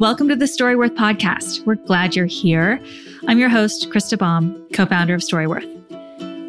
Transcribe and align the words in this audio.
Welcome 0.00 0.30
to 0.30 0.34
the 0.36 0.46
Storyworth 0.46 0.96
podcast. 0.96 1.66
We're 1.66 1.74
glad 1.74 2.16
you're 2.16 2.24
here. 2.24 2.82
I'm 3.28 3.38
your 3.38 3.50
host, 3.50 3.90
Krista 3.90 4.16
Baum, 4.16 4.66
co 4.72 4.86
founder 4.86 5.12
of 5.12 5.20
Storyworth. 5.20 5.68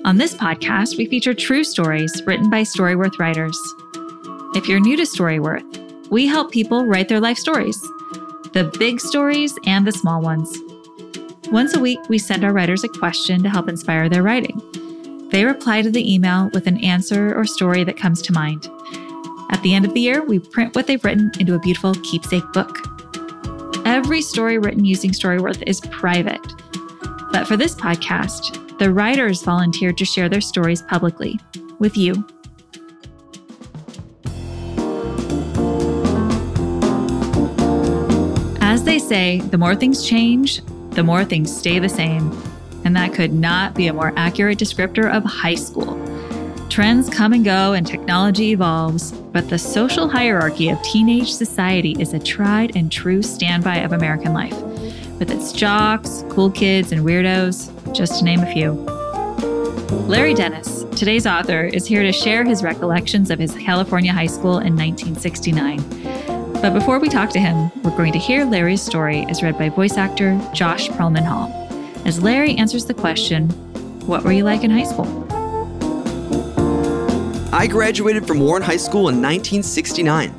On 0.05 0.15
this 0.15 0.33
podcast, 0.33 0.97
we 0.97 1.05
feature 1.05 1.33
true 1.33 1.65
stories 1.65 2.23
written 2.25 2.49
by 2.49 2.61
Storyworth 2.61 3.19
writers. 3.19 3.59
If 4.55 4.69
you're 4.69 4.79
new 4.79 4.95
to 4.95 5.03
Storyworth, 5.03 6.09
we 6.09 6.27
help 6.27 6.53
people 6.53 6.85
write 6.85 7.09
their 7.09 7.19
life 7.19 7.37
stories 7.37 7.77
the 8.53 8.73
big 8.79 9.01
stories 9.01 9.53
and 9.65 9.85
the 9.85 9.91
small 9.91 10.21
ones. 10.21 10.57
Once 11.51 11.75
a 11.75 11.79
week, 11.81 11.99
we 12.07 12.17
send 12.17 12.45
our 12.45 12.53
writers 12.53 12.85
a 12.85 12.87
question 12.87 13.43
to 13.43 13.49
help 13.49 13.67
inspire 13.67 14.07
their 14.07 14.23
writing. 14.23 14.61
They 15.29 15.43
reply 15.43 15.81
to 15.81 15.91
the 15.91 16.13
email 16.13 16.49
with 16.53 16.67
an 16.67 16.77
answer 16.77 17.35
or 17.35 17.43
story 17.43 17.83
that 17.83 17.97
comes 17.97 18.21
to 18.21 18.33
mind. 18.33 18.69
At 19.49 19.61
the 19.61 19.75
end 19.75 19.83
of 19.83 19.93
the 19.93 19.99
year, 19.99 20.23
we 20.23 20.39
print 20.39 20.73
what 20.73 20.87
they've 20.87 21.03
written 21.03 21.33
into 21.37 21.55
a 21.55 21.59
beautiful 21.59 21.93
keepsake 21.95 22.49
book. 22.53 22.77
Every 23.85 24.21
story 24.21 24.57
written 24.57 24.85
using 24.85 25.11
Storyworth 25.11 25.63
is 25.65 25.81
private. 25.81 26.41
But 27.31 27.47
for 27.47 27.57
this 27.57 27.73
podcast, 27.73 28.77
the 28.77 28.93
writers 28.93 29.41
volunteered 29.41 29.97
to 29.97 30.05
share 30.05 30.29
their 30.29 30.41
stories 30.41 30.81
publicly 30.83 31.39
with 31.79 31.97
you. 31.97 32.13
As 38.61 38.83
they 38.83 38.99
say, 38.99 39.41
the 39.41 39.57
more 39.57 39.75
things 39.75 40.07
change, 40.07 40.61
the 40.91 41.03
more 41.03 41.25
things 41.25 41.55
stay 41.55 41.79
the 41.79 41.89
same. 41.89 42.31
And 42.85 42.95
that 42.95 43.13
could 43.13 43.33
not 43.33 43.75
be 43.75 43.87
a 43.87 43.93
more 43.93 44.13
accurate 44.15 44.59
descriptor 44.59 45.11
of 45.11 45.23
high 45.23 45.55
school. 45.55 46.10
Trends 46.71 47.09
come 47.09 47.33
and 47.33 47.43
go 47.43 47.73
and 47.73 47.85
technology 47.85 48.51
evolves, 48.53 49.11
but 49.11 49.49
the 49.49 49.59
social 49.59 50.07
hierarchy 50.07 50.69
of 50.69 50.81
teenage 50.83 51.29
society 51.33 51.97
is 51.99 52.13
a 52.13 52.19
tried 52.19 52.77
and 52.77 52.89
true 52.89 53.21
standby 53.21 53.79
of 53.79 53.91
American 53.91 54.33
life, 54.33 54.57
with 55.19 55.31
its 55.31 55.51
jocks, 55.51 56.23
cool 56.29 56.49
kids, 56.49 56.93
and 56.93 57.01
weirdos, 57.01 57.93
just 57.93 58.19
to 58.19 58.23
name 58.23 58.39
a 58.39 58.53
few. 58.53 58.71
Larry 60.07 60.33
Dennis, 60.33 60.85
today's 60.95 61.27
author, 61.27 61.65
is 61.65 61.85
here 61.85 62.03
to 62.03 62.13
share 62.13 62.45
his 62.45 62.63
recollections 62.63 63.31
of 63.31 63.37
his 63.37 63.53
California 63.55 64.13
high 64.13 64.27
school 64.27 64.59
in 64.59 64.73
1969. 64.73 65.81
But 66.61 66.73
before 66.73 66.99
we 66.99 67.09
talk 67.09 67.31
to 67.31 67.39
him, 67.41 67.69
we're 67.83 67.97
going 67.97 68.13
to 68.13 68.17
hear 68.17 68.45
Larry's 68.45 68.81
story 68.81 69.25
as 69.27 69.43
read 69.43 69.57
by 69.57 69.67
voice 69.67 69.97
actor 69.97 70.39
Josh 70.53 70.87
Perlman 70.87 71.25
Hall, 71.25 71.51
as 72.05 72.23
Larry 72.23 72.55
answers 72.55 72.85
the 72.85 72.93
question 72.93 73.49
What 74.07 74.23
were 74.23 74.31
you 74.31 74.45
like 74.45 74.63
in 74.63 74.71
high 74.71 74.85
school? 74.85 75.30
I 77.53 77.67
graduated 77.67 78.25
from 78.25 78.39
Warren 78.39 78.63
High 78.63 78.77
School 78.77 79.09
in 79.09 79.21
1969. 79.21 80.33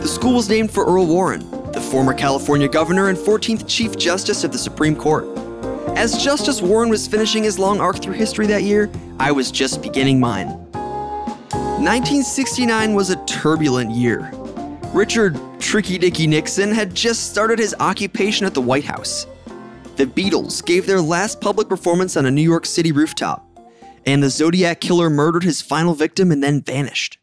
The 0.00 0.08
school 0.08 0.36
was 0.36 0.48
named 0.48 0.70
for 0.70 0.86
Earl 0.86 1.06
Warren, 1.06 1.40
the 1.72 1.82
former 1.82 2.14
California 2.14 2.66
governor 2.66 3.10
and 3.10 3.18
14th 3.18 3.68
Chief 3.68 3.94
Justice 3.98 4.42
of 4.42 4.52
the 4.52 4.58
Supreme 4.58 4.96
Court. 4.96 5.26
As 5.98 6.24
Justice 6.24 6.62
Warren 6.62 6.88
was 6.88 7.06
finishing 7.06 7.42
his 7.42 7.58
long 7.58 7.78
arc 7.78 8.00
through 8.00 8.14
history 8.14 8.46
that 8.46 8.62
year, 8.62 8.90
I 9.20 9.32
was 9.32 9.50
just 9.50 9.82
beginning 9.82 10.18
mine. 10.18 10.48
1969 11.52 12.94
was 12.94 13.10
a 13.10 13.22
turbulent 13.26 13.90
year. 13.90 14.30
Richard 14.94 15.38
Tricky 15.60 15.98
Dicky 15.98 16.26
Nixon 16.26 16.72
had 16.72 16.94
just 16.94 17.30
started 17.30 17.58
his 17.58 17.74
occupation 17.80 18.46
at 18.46 18.54
the 18.54 18.62
White 18.62 18.84
House. 18.84 19.26
The 19.96 20.06
Beatles 20.06 20.64
gave 20.64 20.86
their 20.86 21.02
last 21.02 21.38
public 21.38 21.68
performance 21.68 22.16
on 22.16 22.24
a 22.24 22.30
New 22.30 22.40
York 22.40 22.64
City 22.64 22.92
rooftop 22.92 23.45
and 24.06 24.22
the 24.22 24.30
Zodiac 24.30 24.80
killer 24.80 25.10
murdered 25.10 25.42
his 25.42 25.60
final 25.60 25.94
victim 25.94 26.30
and 26.30 26.42
then 26.42 26.62
vanished. 26.62 27.18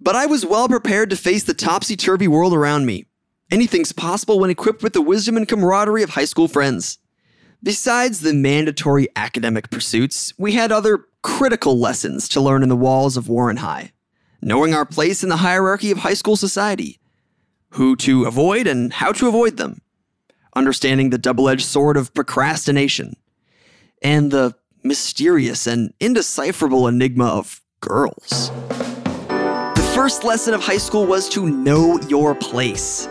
But 0.00 0.16
I 0.16 0.26
was 0.26 0.46
well 0.46 0.66
prepared 0.66 1.10
to 1.10 1.16
face 1.16 1.44
the 1.44 1.54
topsy 1.54 1.94
turvy 1.94 2.26
world 2.26 2.54
around 2.54 2.86
me. 2.86 3.04
Anything's 3.50 3.92
possible 3.92 4.40
when 4.40 4.50
equipped 4.50 4.82
with 4.82 4.94
the 4.94 5.02
wisdom 5.02 5.36
and 5.36 5.46
camaraderie 5.46 6.02
of 6.02 6.10
high 6.10 6.24
school 6.24 6.48
friends. 6.48 6.98
Besides 7.62 8.20
the 8.20 8.32
mandatory 8.32 9.08
academic 9.14 9.70
pursuits, 9.70 10.32
we 10.38 10.52
had 10.52 10.72
other 10.72 11.04
critical 11.22 11.78
lessons 11.78 12.28
to 12.30 12.40
learn 12.40 12.62
in 12.62 12.68
the 12.68 12.76
walls 12.76 13.16
of 13.16 13.28
Warren 13.28 13.58
High. 13.58 13.92
Knowing 14.40 14.74
our 14.74 14.86
place 14.86 15.22
in 15.22 15.28
the 15.28 15.36
hierarchy 15.36 15.92
of 15.92 15.98
high 15.98 16.14
school 16.14 16.34
society, 16.34 16.98
who 17.70 17.94
to 17.94 18.24
avoid 18.24 18.66
and 18.66 18.92
how 18.94 19.12
to 19.12 19.28
avoid 19.28 19.56
them, 19.56 19.80
understanding 20.56 21.10
the 21.10 21.18
double 21.18 21.48
edged 21.48 21.64
sword 21.64 21.96
of 21.96 22.12
procrastination, 22.12 23.14
and 24.02 24.32
the 24.32 24.56
mysterious 24.84 25.66
and 25.66 25.92
indecipherable 26.00 26.88
enigma 26.88 27.26
of 27.26 27.60
girls. 27.80 28.50
The 29.74 29.92
first 29.94 30.24
lesson 30.24 30.54
of 30.54 30.62
high 30.62 30.78
school 30.78 31.06
was 31.06 31.28
to 31.30 31.48
know 31.48 32.00
your 32.08 32.34
place. 32.34 33.06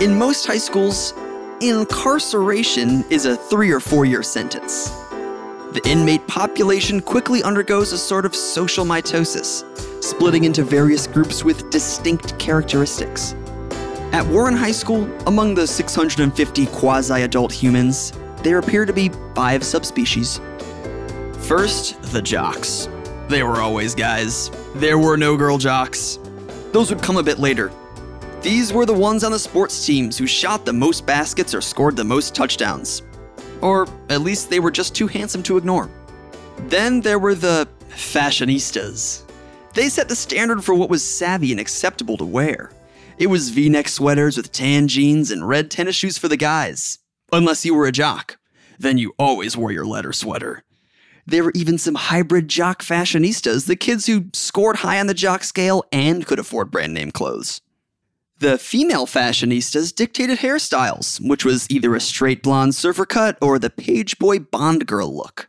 In 0.00 0.18
most 0.18 0.46
high 0.46 0.58
schools, 0.58 1.14
incarceration 1.60 3.04
is 3.10 3.26
a 3.26 3.36
three 3.36 3.70
or 3.70 3.80
four 3.80 4.04
year 4.04 4.22
sentence. 4.22 4.88
The 5.72 5.82
inmate 5.86 6.26
population 6.28 7.00
quickly 7.00 7.42
undergoes 7.42 7.92
a 7.92 7.98
sort 7.98 8.24
of 8.24 8.34
social 8.34 8.84
mitosis, 8.84 9.64
splitting 10.02 10.44
into 10.44 10.62
various 10.62 11.06
groups 11.06 11.42
with 11.42 11.70
distinct 11.70 12.38
characteristics. 12.38 13.34
At 14.12 14.24
Warren 14.26 14.54
High 14.54 14.70
School, 14.70 15.10
among 15.26 15.56
the 15.56 15.66
650 15.66 16.66
quasi 16.66 17.22
adult 17.22 17.50
humans, 17.50 18.12
there 18.44 18.58
appear 18.58 18.86
to 18.86 18.92
be 18.92 19.10
five 19.34 19.64
subspecies 19.64 20.38
First, 21.46 22.00
the 22.10 22.22
jocks. 22.22 22.88
They 23.28 23.42
were 23.42 23.60
always 23.60 23.94
guys. 23.94 24.50
There 24.76 24.98
were 24.98 25.18
no 25.18 25.36
girl 25.36 25.58
jocks. 25.58 26.18
Those 26.72 26.88
would 26.88 27.02
come 27.02 27.18
a 27.18 27.22
bit 27.22 27.38
later. 27.38 27.70
These 28.40 28.72
were 28.72 28.86
the 28.86 28.94
ones 28.94 29.22
on 29.22 29.30
the 29.30 29.38
sports 29.38 29.84
teams 29.84 30.16
who 30.16 30.26
shot 30.26 30.64
the 30.64 30.72
most 30.72 31.04
baskets 31.04 31.54
or 31.54 31.60
scored 31.60 31.96
the 31.96 32.04
most 32.04 32.34
touchdowns. 32.34 33.02
Or 33.60 33.86
at 34.08 34.22
least 34.22 34.48
they 34.48 34.58
were 34.58 34.70
just 34.70 34.94
too 34.94 35.06
handsome 35.06 35.42
to 35.42 35.58
ignore. 35.58 35.90
Then 36.68 37.02
there 37.02 37.18
were 37.18 37.34
the 37.34 37.68
fashionistas. 37.90 39.22
They 39.74 39.90
set 39.90 40.08
the 40.08 40.16
standard 40.16 40.64
for 40.64 40.74
what 40.74 40.88
was 40.88 41.04
savvy 41.04 41.50
and 41.50 41.60
acceptable 41.60 42.16
to 42.16 42.24
wear. 42.24 42.70
It 43.18 43.26
was 43.26 43.50
v 43.50 43.68
neck 43.68 43.88
sweaters 43.88 44.38
with 44.38 44.50
tan 44.50 44.88
jeans 44.88 45.30
and 45.30 45.46
red 45.46 45.70
tennis 45.70 45.96
shoes 45.96 46.16
for 46.16 46.28
the 46.28 46.38
guys. 46.38 47.00
Unless 47.32 47.66
you 47.66 47.74
were 47.74 47.86
a 47.86 47.92
jock. 47.92 48.38
Then 48.78 48.96
you 48.96 49.12
always 49.18 49.58
wore 49.58 49.72
your 49.72 49.84
letter 49.84 50.14
sweater. 50.14 50.64
There 51.26 51.44
were 51.44 51.52
even 51.54 51.78
some 51.78 51.94
hybrid 51.94 52.48
jock 52.48 52.82
fashionistas, 52.82 53.66
the 53.66 53.76
kids 53.76 54.06
who 54.06 54.26
scored 54.32 54.76
high 54.76 55.00
on 55.00 55.06
the 55.06 55.14
jock 55.14 55.42
scale 55.44 55.84
and 55.90 56.26
could 56.26 56.38
afford 56.38 56.70
brand 56.70 56.92
name 56.92 57.10
clothes. 57.10 57.60
The 58.40 58.58
female 58.58 59.06
fashionistas 59.06 59.94
dictated 59.94 60.38
hairstyles, 60.38 61.26
which 61.26 61.44
was 61.44 61.70
either 61.70 61.94
a 61.94 62.00
straight 62.00 62.42
blonde 62.42 62.74
surfer 62.74 63.06
cut 63.06 63.38
or 63.40 63.58
the 63.58 63.70
page 63.70 64.18
boy 64.18 64.38
Bond 64.40 64.86
girl 64.86 65.14
look. 65.14 65.48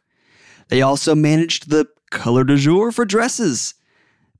They 0.69 0.81
also 0.81 1.13
managed 1.13 1.69
the 1.69 1.87
color 2.09 2.43
du 2.43 2.57
jour 2.57 2.91
for 2.91 3.03
dresses. 3.03 3.73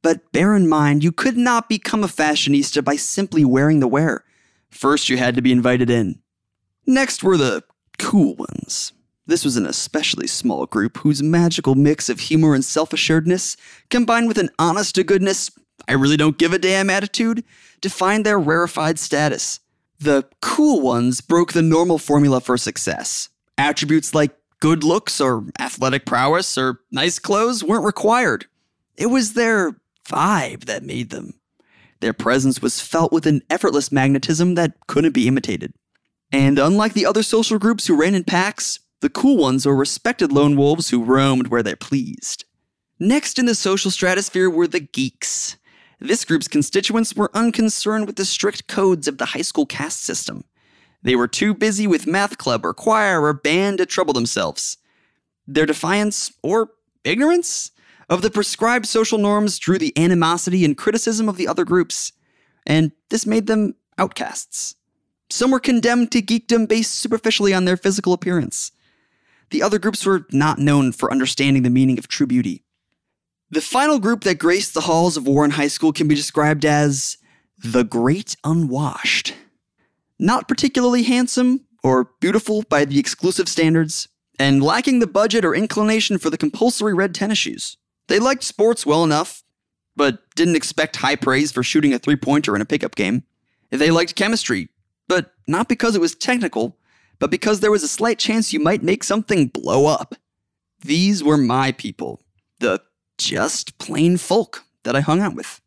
But 0.02 0.32
bear 0.32 0.56
in 0.56 0.70
mind, 0.70 1.04
you 1.04 1.12
could 1.12 1.36
not 1.36 1.68
become 1.68 2.04
a 2.04 2.08
fashionista 2.08 2.84
by 2.84 2.96
simply 2.96 3.44
wearing 3.44 3.80
the 3.80 3.88
wear. 3.88 4.24
First, 4.70 5.10
you 5.10 5.18
had 5.18 5.36
to 5.36 5.42
be 5.42 5.52
invited 5.52 5.90
in. 5.90 6.20
Next 6.86 7.24
were 7.24 7.38
the 7.38 7.64
cool 7.98 8.36
ones. 8.36 8.94
This 9.28 9.44
was 9.44 9.58
an 9.58 9.66
especially 9.66 10.28
small 10.28 10.66
group 10.66 10.98
whose 10.98 11.24
magical 11.24 11.76
mix 11.76 12.10
of 12.10 12.20
humor 12.20 12.54
and 12.54 12.64
self 12.64 12.94
assuredness, 12.94 13.58
combined 13.90 14.28
with 14.28 14.38
an 14.38 14.50
honest 14.60 14.96
to 14.96 15.04
goodness, 15.04 15.52
I 15.88 15.94
really 15.94 16.18
don't 16.18 16.38
give 16.38 16.54
a 16.54 16.60
damn 16.60 16.90
attitude, 16.90 17.44
defined 17.82 18.26
their 18.26 18.40
rarefied 18.40 19.00
status. 19.00 19.60
The 20.00 20.28
cool 20.42 20.82
ones 20.82 21.22
broke 21.22 21.54
the 21.54 21.62
normal 21.62 21.98
formula 21.98 22.42
for 22.42 22.58
success. 22.58 23.30
Attributes 23.58 24.14
like 24.14 24.36
good 24.60 24.84
looks 24.84 25.22
or 25.22 25.46
athletic 25.60 26.06
prowess 26.06 26.58
or 26.58 26.82
nice 26.92 27.20
clothes 27.20 27.64
weren't 27.64 27.86
required. 27.86 28.46
It 28.98 29.08
was 29.08 29.34
their 29.34 29.80
vibe 30.08 30.66
that 30.66 30.84
made 30.84 31.10
them. 31.10 31.34
Their 32.02 32.14
presence 32.14 32.62
was 32.62 32.82
felt 32.82 33.12
with 33.12 33.26
an 33.26 33.42
effortless 33.50 33.92
magnetism 33.92 34.56
that 34.56 34.74
couldn't 34.88 35.14
be 35.14 35.28
imitated. 35.28 35.74
And 36.32 36.60
unlike 36.60 36.94
the 36.94 37.06
other 37.06 37.24
social 37.24 37.58
groups 37.58 37.88
who 37.88 37.96
ran 37.96 38.16
in 38.16 38.24
packs, 38.24 38.80
the 39.02 39.10
cool 39.10 39.38
ones 39.38 39.66
were 39.66 39.76
respected 39.76 40.32
lone 40.32 40.56
wolves 40.56 40.90
who 40.90 41.04
roamed 41.04 41.48
where 41.48 41.64
they 41.64 41.76
pleased. 41.76 42.46
Next 43.00 43.38
in 43.38 43.46
the 43.46 43.56
social 43.56 43.92
stratosphere 43.92 44.50
were 44.50 44.68
the 44.68 44.80
geeks. 44.80 45.58
This 46.00 46.26
group's 46.26 46.48
constituents 46.48 47.16
were 47.16 47.32
unconcerned 47.34 48.08
with 48.08 48.16
the 48.16 48.26
strict 48.26 48.68
codes 48.68 49.08
of 49.08 49.18
the 49.18 49.26
high 49.26 49.42
school 49.42 49.66
caste 49.66 50.02
system. 50.02 50.44
They 51.04 51.16
were 51.16 51.28
too 51.28 51.54
busy 51.54 51.88
with 51.88 52.08
math 52.08 52.38
club 52.38 52.66
or 52.66 52.74
choir 52.74 53.22
or 53.22 53.34
band 53.34 53.78
to 53.78 53.86
trouble 53.86 54.14
themselves. 54.14 54.78
Their 55.46 55.66
defiance, 55.66 56.32
or 56.42 56.72
ignorance, 57.04 57.72
of 58.10 58.22
the 58.22 58.32
prescribed 58.32 58.88
social 58.88 59.18
norms 59.18 59.60
drew 59.60 59.78
the 59.78 59.94
animosity 59.98 60.66
and 60.66 60.78
criticism 60.78 61.30
of 61.30 61.38
the 61.38 61.48
other 61.48 61.66
groups, 61.66 62.12
and 62.66 62.92
this 63.10 63.26
made 63.26 63.48
them 63.48 63.76
outcasts. 63.98 64.76
Some 65.30 65.52
were 65.52 65.60
condemned 65.60 66.12
to 66.12 66.22
geekdom 66.22 66.68
based 66.68 66.94
superficially 66.96 67.54
on 67.54 67.66
their 67.66 67.78
physical 67.78 68.14
appearance. 68.14 68.72
The 69.52 69.62
other 69.62 69.80
groups 69.80 70.06
were 70.06 70.26
not 70.32 70.60
known 70.60 70.92
for 70.92 71.12
understanding 71.12 71.64
the 71.64 71.70
meaning 71.70 71.98
of 72.00 72.08
true 72.08 72.28
beauty. 72.28 72.64
The 73.50 73.62
final 73.62 74.00
group 74.00 74.24
that 74.24 74.40
graced 74.40 74.74
the 74.74 74.82
halls 74.82 75.18
of 75.18 75.28
Warren 75.28 75.52
High 75.52 75.68
School 75.68 75.94
can 75.94 76.08
be 76.08 76.16
described 76.16 76.66
as 76.66 77.18
the 77.58 77.84
Great 77.84 78.36
Unwashed. 78.44 79.34
not 80.20 80.48
particularly 80.48 81.04
handsome 81.04 81.66
or 81.84 82.12
beautiful 82.20 82.64
by 82.64 82.86
the 82.86 83.00
exclusive 83.00 83.48
standards, 83.48 84.08
and 84.40 84.64
lacking 84.64 85.00
the 85.00 85.08
budget 85.08 85.46
or 85.46 85.54
inclination 85.56 86.18
for 86.18 86.30
the 86.30 86.38
compulsory 86.38 86.94
red 86.94 87.14
tennis 87.14 87.38
shoes. 87.38 87.78
They 88.08 88.20
liked 88.20 88.44
sports 88.44 88.86
well 88.86 89.04
enough, 89.04 89.44
but 89.96 90.20
didn't 90.36 90.56
expect 90.56 90.98
high 90.98 91.16
praise 91.16 91.52
for 91.52 91.64
shooting 91.64 91.94
a 91.94 92.00
three 92.00 92.16
pointer 92.16 92.56
in 92.56 92.62
a 92.62 92.66
pickup 92.66 92.96
game. 92.96 93.24
They 93.70 93.92
liked 93.92 94.16
chemistry, 94.16 94.70
but 95.08 95.34
not 95.48 95.70
because 95.70 95.96
it 95.96 96.02
was 96.02 96.16
technical, 96.16 96.78
but 97.20 97.32
because 97.32 97.60
there 97.60 97.72
was 97.72 97.84
a 97.84 97.88
slight 97.88 98.20
chance 98.20 98.54
you 98.54 98.60
might 98.60 98.84
make 98.84 99.04
something 99.04 99.48
blow 99.48 99.86
up. 99.88 100.16
These 100.82 101.24
were 101.24 101.38
my 101.38 101.72
people, 101.72 102.22
the 102.60 102.82
just 103.18 103.78
plain 103.78 104.18
folk 104.18 104.64
that 104.84 104.96
I 104.96 105.02
hung 105.02 105.22
out 105.22 105.36
with. 105.36 105.62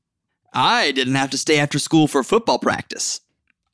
I 0.53 0.93
didn't 0.93 1.15
have 1.15 1.31
to 1.31 1.39
stay 1.39 1.59
after 1.59 1.79
school 1.79 2.09
for 2.09 2.23
football 2.23 2.59
practice. 2.59 3.21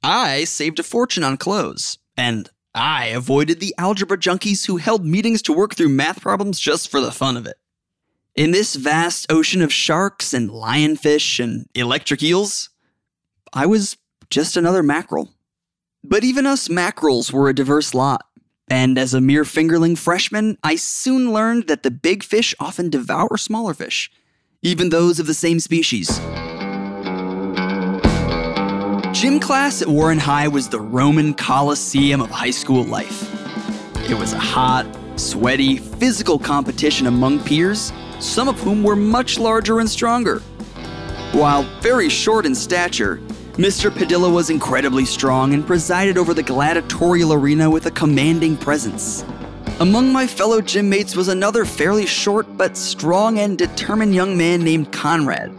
I 0.02 0.44
saved 0.44 0.78
a 0.78 0.82
fortune 0.82 1.24
on 1.24 1.36
clothes, 1.36 1.98
and 2.16 2.50
I 2.74 3.06
avoided 3.06 3.60
the 3.60 3.74
algebra 3.78 4.18
junkies 4.18 4.66
who 4.66 4.76
held 4.78 5.04
meetings 5.04 5.42
to 5.42 5.52
work 5.52 5.74
through 5.74 5.90
math 5.90 6.20
problems 6.20 6.58
just 6.58 6.90
for 6.90 7.00
the 7.00 7.12
fun 7.12 7.36
of 7.36 7.46
it. 7.46 7.56
In 8.34 8.50
this 8.50 8.74
vast 8.74 9.30
ocean 9.30 9.62
of 9.62 9.72
sharks 9.72 10.34
and 10.34 10.50
lionfish 10.50 11.42
and 11.42 11.68
electric 11.74 12.22
eels, 12.22 12.70
I 13.52 13.66
was 13.66 13.96
just 14.28 14.56
another 14.56 14.82
mackerel. 14.82 15.33
But 16.06 16.22
even 16.22 16.44
us 16.44 16.68
mackerels 16.68 17.32
were 17.32 17.48
a 17.48 17.54
diverse 17.54 17.94
lot. 17.94 18.26
And 18.68 18.98
as 18.98 19.14
a 19.14 19.22
mere 19.22 19.44
fingerling 19.44 19.96
freshman, 19.96 20.58
I 20.62 20.76
soon 20.76 21.32
learned 21.32 21.66
that 21.68 21.82
the 21.82 21.90
big 21.90 22.22
fish 22.22 22.54
often 22.60 22.90
devour 22.90 23.38
smaller 23.38 23.72
fish, 23.72 24.10
even 24.60 24.90
those 24.90 25.18
of 25.18 25.26
the 25.26 25.32
same 25.32 25.60
species. 25.60 26.18
Gym 29.18 29.40
class 29.40 29.80
at 29.80 29.88
Warren 29.88 30.18
High 30.18 30.48
was 30.48 30.68
the 30.68 30.80
Roman 30.80 31.32
Colosseum 31.32 32.20
of 32.20 32.30
high 32.30 32.50
school 32.50 32.84
life. 32.84 33.30
It 34.10 34.18
was 34.18 34.34
a 34.34 34.38
hot, 34.38 34.86
sweaty, 35.16 35.78
physical 35.78 36.38
competition 36.38 37.06
among 37.06 37.42
peers, 37.44 37.94
some 38.20 38.48
of 38.48 38.60
whom 38.60 38.82
were 38.82 38.96
much 38.96 39.38
larger 39.38 39.80
and 39.80 39.88
stronger. 39.88 40.40
While 41.32 41.62
very 41.80 42.10
short 42.10 42.44
in 42.44 42.54
stature, 42.54 43.20
Mr. 43.56 43.88
Padilla 43.88 44.28
was 44.28 44.50
incredibly 44.50 45.04
strong 45.04 45.54
and 45.54 45.64
presided 45.64 46.18
over 46.18 46.34
the 46.34 46.42
gladiatorial 46.42 47.32
arena 47.32 47.70
with 47.70 47.86
a 47.86 47.90
commanding 47.92 48.56
presence. 48.56 49.24
Among 49.78 50.12
my 50.12 50.26
fellow 50.26 50.60
gym 50.60 50.88
mates 50.88 51.14
was 51.14 51.28
another 51.28 51.64
fairly 51.64 52.04
short 52.04 52.56
but 52.56 52.76
strong 52.76 53.38
and 53.38 53.56
determined 53.56 54.12
young 54.12 54.36
man 54.36 54.64
named 54.64 54.90
Conrad. 54.90 55.52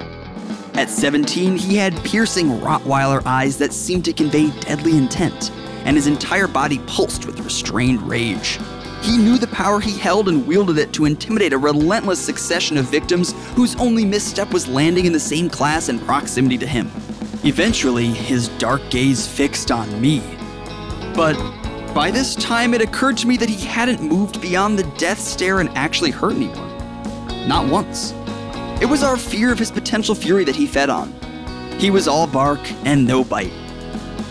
At 0.73 0.89
17, 0.89 1.55
he 1.55 1.77
had 1.77 1.95
piercing 2.03 2.59
Rottweiler 2.59 3.25
eyes 3.25 3.57
that 3.59 3.71
seemed 3.71 4.03
to 4.05 4.13
convey 4.13 4.49
deadly 4.59 4.97
intent, 4.97 5.51
and 5.85 5.95
his 5.95 6.07
entire 6.07 6.47
body 6.47 6.79
pulsed 6.87 7.25
with 7.25 7.39
restrained 7.39 8.01
rage. 8.01 8.59
He 9.03 9.15
knew 9.15 9.37
the 9.37 9.47
power 9.47 9.79
he 9.79 9.97
held 9.97 10.27
and 10.27 10.45
wielded 10.45 10.79
it 10.79 10.91
to 10.93 11.05
intimidate 11.05 11.53
a 11.53 11.57
relentless 11.57 12.19
succession 12.19 12.75
of 12.75 12.91
victims 12.91 13.31
whose 13.53 13.77
only 13.77 14.03
misstep 14.03 14.51
was 14.51 14.67
landing 14.67 15.05
in 15.05 15.13
the 15.13 15.19
same 15.19 15.49
class 15.49 15.87
and 15.87 16.01
proximity 16.01 16.57
to 16.57 16.67
him. 16.67 16.91
Eventually, 17.45 18.07
his 18.07 18.49
dark 18.57 18.81
gaze 18.89 19.27
fixed 19.27 19.69
on 19.69 20.01
me. 20.01 20.23
But 21.13 21.35
by 21.93 22.09
this 22.09 22.33
time, 22.33 22.73
it 22.73 22.81
occurred 22.81 23.17
to 23.17 23.27
me 23.27 23.37
that 23.37 23.47
he 23.47 23.63
hadn't 23.65 24.01
moved 24.01 24.41
beyond 24.41 24.79
the 24.79 24.97
death 24.97 25.19
stare 25.19 25.59
and 25.59 25.69
actually 25.77 26.09
hurt 26.09 26.33
anyone. 26.33 27.47
Not 27.47 27.69
once. 27.69 28.13
It 28.81 28.87
was 28.87 29.03
our 29.03 29.15
fear 29.15 29.51
of 29.51 29.59
his 29.59 29.69
potential 29.69 30.15
fury 30.15 30.43
that 30.43 30.55
he 30.55 30.65
fed 30.65 30.89
on. 30.89 31.13
He 31.77 31.91
was 31.91 32.07
all 32.07 32.25
bark 32.25 32.59
and 32.83 33.05
no 33.05 33.23
bite. 33.23 33.53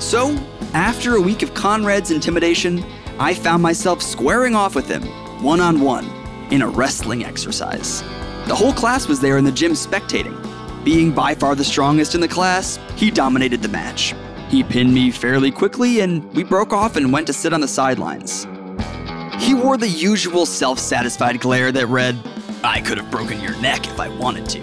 So, 0.01 0.37
after 0.75 1.15
a 1.15 1.21
week 1.21 1.43
of 1.43 1.55
Conrad's 1.55 2.11
intimidation, 2.11 2.85
I 3.21 3.33
found 3.33 3.63
myself 3.63 4.03
squaring 4.03 4.57
off 4.57 4.75
with 4.75 4.89
him, 4.89 5.03
one 5.41 5.61
on 5.61 5.81
one, 5.81 6.11
in 6.51 6.63
a 6.63 6.69
wrestling 6.69 7.25
exercise. 7.25 8.03
The 8.49 8.57
whole 8.57 8.73
class 8.73 9.07
was 9.07 9.21
there 9.21 9.39
in 9.39 9.45
the 9.45 9.53
gym 9.53 9.73
spectating. 9.73 10.44
Being 10.85 11.13
by 11.13 11.35
far 11.35 11.55
the 11.55 11.65
strongest 11.65 12.15
in 12.15 12.21
the 12.21 12.29
class, 12.29 12.79
he 12.95 13.11
dominated 13.11 13.63
the 13.63 13.69
match. 13.69 14.15
He 14.51 14.63
pinned 14.63 14.93
me 14.93 15.11
fairly 15.11 15.51
quickly, 15.51 16.01
and 16.01 16.31
we 16.35 16.45
broke 16.45 16.75
off 16.75 16.97
and 16.97 17.11
went 17.11 17.27
to 17.29 17.33
sit 17.33 17.55
on 17.55 17.63
the 17.63 17.69
sidelines. 17.69 18.47
He 19.39 19.55
wore 19.55 19.79
the 19.79 19.89
usual 19.89 20.45
self 20.45 20.79
satisfied 20.79 21.41
glare 21.41 21.73
that 21.73 21.87
read, 21.87 22.19
I 22.63 22.83
could 22.83 22.99
have 22.99 23.11
broken 23.11 23.41
your 23.41 23.59
neck 23.63 23.87
if 23.87 23.99
I 23.99 24.09
wanted 24.09 24.47
to. 24.51 24.61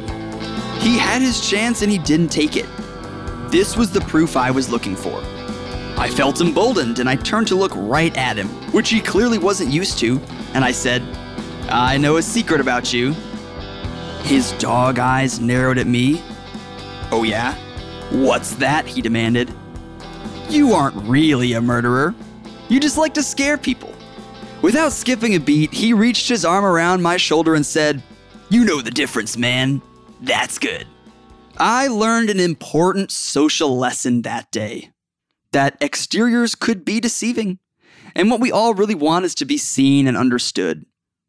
He 0.80 0.96
had 1.00 1.24
his 1.24 1.50
chance 1.50 1.82
and 1.82 1.92
he 1.92 1.98
didn't 1.98 2.30
take 2.30 2.56
it. 2.56 2.68
This 3.50 3.76
was 3.76 3.92
the 3.92 4.02
proof 4.02 4.38
I 4.38 4.52
was 4.52 4.70
looking 4.70 4.96
for. 4.96 5.24
I 5.98 6.08
felt 6.08 6.40
emboldened 6.40 7.00
and 7.00 7.10
I 7.10 7.16
turned 7.16 7.48
to 7.48 7.56
look 7.56 7.72
right 7.76 8.16
at 8.16 8.38
him, 8.38 8.48
which 8.72 8.90
he 8.90 9.02
clearly 9.02 9.40
wasn't 9.40 9.72
used 9.72 9.98
to, 10.00 10.20
and 10.54 10.64
I 10.64 10.72
said, 10.72 11.02
I 11.70 11.98
know 11.98 12.18
a 12.18 12.22
secret 12.22 12.62
about 12.62 12.94
you. 12.94 13.16
His 14.24 14.52
dog 14.54 15.00
eyes 15.00 15.40
narrowed 15.40 15.78
at 15.78 15.88
me. 15.88 16.22
Oh, 17.12 17.24
yeah? 17.24 17.56
What's 18.12 18.56
that? 18.56 18.86
he 18.86 19.02
demanded. 19.02 19.54
You 20.50 20.74
aren't 20.74 20.96
really 21.08 21.54
a 21.54 21.62
murderer. 21.62 22.14
You 22.70 22.80
just 22.80 22.98
like 22.98 23.14
to 23.16 23.24
scare 23.24 23.58
people. 23.58 23.94
Without 24.62 24.92
skipping 24.92 25.36
a 25.36 25.40
beat, 25.40 25.74
he 25.74 25.94
reached 25.94 26.30
his 26.30 26.46
arm 26.46 26.64
around 26.64 27.02
my 27.02 27.18
shoulder 27.18 27.56
and 27.56 27.66
said, 27.66 28.04
You 28.50 28.64
know 28.64 28.82
the 28.82 28.92
difference, 28.92 29.38
man. 29.38 29.82
That's 30.22 30.60
good. 30.60 30.86
I 31.58 31.88
learned 31.88 32.30
an 32.30 32.40
important 32.40 33.12
social 33.12 33.78
lesson 33.78 34.22
that 34.22 34.52
day 34.52 34.92
that 35.52 35.82
exteriors 35.82 36.56
could 36.56 36.86
be 36.86 37.00
deceiving, 37.00 37.60
and 38.16 38.30
what 38.30 38.40
we 38.40 38.52
all 38.52 38.74
really 38.74 38.96
want 38.96 39.26
is 39.26 39.36
to 39.36 39.46
be 39.46 39.58
seen 39.58 40.08
and 40.08 40.16
understood. 40.16 40.86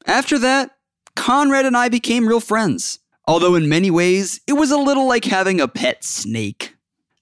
After 0.06 0.38
that, 0.38 0.70
Conrad 1.16 1.66
and 1.66 1.76
I 1.76 1.88
became 1.88 2.28
real 2.28 2.40
friends, 2.40 2.98
although 3.26 3.54
in 3.54 3.68
many 3.68 3.90
ways, 3.90 4.40
it 4.46 4.54
was 4.54 4.70
a 4.70 4.76
little 4.76 5.06
like 5.06 5.24
having 5.24 5.60
a 5.60 5.68
pet 5.68 6.04
snake. 6.04 6.74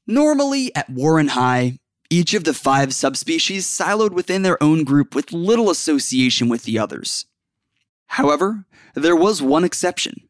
Normally, 0.06 0.74
at 0.74 0.90
Warren 0.90 1.28
High, 1.28 1.78
each 2.08 2.34
of 2.34 2.44
the 2.44 2.54
five 2.54 2.92
subspecies 2.94 3.66
siloed 3.66 4.10
within 4.10 4.42
their 4.42 4.60
own 4.62 4.84
group 4.84 5.14
with 5.14 5.32
little 5.32 5.70
association 5.70 6.48
with 6.48 6.64
the 6.64 6.78
others. 6.78 7.26
However, 8.06 8.64
there 8.94 9.14
was 9.14 9.40
one 9.40 9.64
exception 9.64 10.28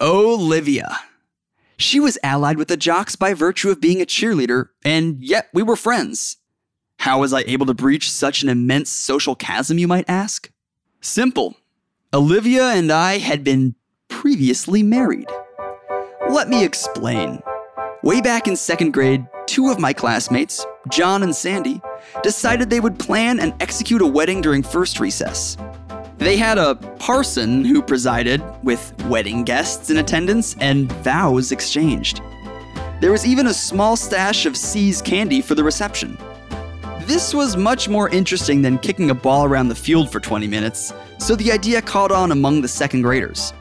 Olivia. 0.00 0.98
She 1.76 1.98
was 1.98 2.18
allied 2.22 2.58
with 2.58 2.68
the 2.68 2.76
jocks 2.76 3.16
by 3.16 3.34
virtue 3.34 3.70
of 3.70 3.80
being 3.80 4.00
a 4.00 4.06
cheerleader, 4.06 4.68
and 4.84 5.22
yet 5.22 5.48
we 5.52 5.64
were 5.64 5.74
friends. 5.74 6.36
How 6.98 7.20
was 7.20 7.32
I 7.32 7.40
able 7.48 7.66
to 7.66 7.74
breach 7.74 8.08
such 8.08 8.44
an 8.44 8.48
immense 8.48 8.90
social 8.90 9.34
chasm, 9.34 9.78
you 9.78 9.88
might 9.88 10.08
ask? 10.08 10.52
Simple. 11.00 11.56
Olivia 12.14 12.64
and 12.72 12.92
I 12.92 13.16
had 13.16 13.42
been 13.42 13.74
previously 14.08 14.82
married. 14.82 15.28
Let 16.28 16.50
me 16.50 16.62
explain. 16.62 17.40
Way 18.02 18.20
back 18.20 18.46
in 18.46 18.54
second 18.54 18.92
grade, 18.92 19.26
two 19.46 19.70
of 19.70 19.78
my 19.78 19.94
classmates, 19.94 20.66
John 20.90 21.22
and 21.22 21.34
Sandy, 21.34 21.80
decided 22.22 22.68
they 22.68 22.80
would 22.80 22.98
plan 22.98 23.40
and 23.40 23.54
execute 23.62 24.02
a 24.02 24.06
wedding 24.06 24.42
during 24.42 24.62
first 24.62 25.00
recess. 25.00 25.56
They 26.18 26.36
had 26.36 26.58
a 26.58 26.74
parson 26.98 27.64
who 27.64 27.80
presided, 27.80 28.42
with 28.62 28.92
wedding 29.06 29.42
guests 29.42 29.88
in 29.88 29.96
attendance 29.96 30.54
and 30.60 30.92
vows 30.92 31.50
exchanged. 31.50 32.20
There 33.00 33.12
was 33.12 33.24
even 33.24 33.46
a 33.46 33.54
small 33.54 33.96
stash 33.96 34.44
of 34.44 34.54
See's 34.54 35.00
candy 35.00 35.40
for 35.40 35.54
the 35.54 35.64
reception. 35.64 36.18
This 37.06 37.32
was 37.32 37.56
much 37.56 37.88
more 37.88 38.10
interesting 38.10 38.60
than 38.60 38.78
kicking 38.78 39.08
a 39.08 39.14
ball 39.14 39.44
around 39.46 39.68
the 39.68 39.74
field 39.74 40.12
for 40.12 40.20
20 40.20 40.46
minutes, 40.46 40.92
so 41.22 41.36
the 41.36 41.52
idea 41.52 41.80
caught 41.80 42.10
on 42.10 42.32
among 42.32 42.60
the 42.60 42.68
second 42.68 43.02
graders. 43.02 43.52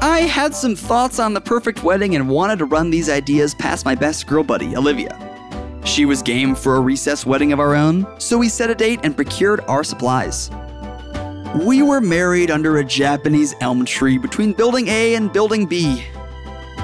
I 0.00 0.20
had 0.20 0.54
some 0.54 0.76
thoughts 0.76 1.18
on 1.18 1.34
the 1.34 1.40
perfect 1.40 1.82
wedding 1.82 2.14
and 2.14 2.28
wanted 2.28 2.60
to 2.60 2.66
run 2.66 2.88
these 2.88 3.10
ideas 3.10 3.52
past 3.52 3.84
my 3.84 3.96
best 3.96 4.28
girl 4.28 4.44
buddy, 4.44 4.76
Olivia. 4.76 5.18
She 5.84 6.04
was 6.04 6.22
game 6.22 6.54
for 6.54 6.76
a 6.76 6.80
recess 6.80 7.26
wedding 7.26 7.52
of 7.52 7.58
our 7.58 7.74
own, 7.74 8.06
so 8.20 8.38
we 8.38 8.48
set 8.48 8.70
a 8.70 8.76
date 8.76 9.00
and 9.02 9.16
procured 9.16 9.60
our 9.62 9.82
supplies. 9.82 10.50
We 11.64 11.82
were 11.82 12.00
married 12.00 12.48
under 12.48 12.78
a 12.78 12.84
Japanese 12.84 13.56
elm 13.60 13.84
tree 13.84 14.16
between 14.16 14.52
Building 14.52 14.86
A 14.86 15.16
and 15.16 15.32
Building 15.32 15.66
B. 15.66 16.04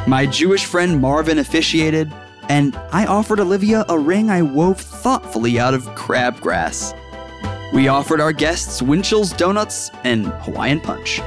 My 0.08 0.26
Jewish 0.26 0.64
friend 0.64 1.00
Marvin 1.00 1.38
officiated, 1.38 2.12
and 2.48 2.74
I 2.90 3.06
offered 3.06 3.38
Olivia 3.38 3.84
a 3.88 3.96
ring 3.96 4.28
I 4.28 4.42
wove 4.42 4.80
thoughtfully 4.80 5.60
out 5.60 5.72
of 5.72 5.84
crabgrass. 5.94 6.94
We 7.72 7.88
offered 7.88 8.20
our 8.20 8.32
guests 8.32 8.82
Winchell's 8.82 9.32
donuts 9.32 9.90
and 10.04 10.26
Hawaiian 10.26 10.80
punch. 10.80 11.20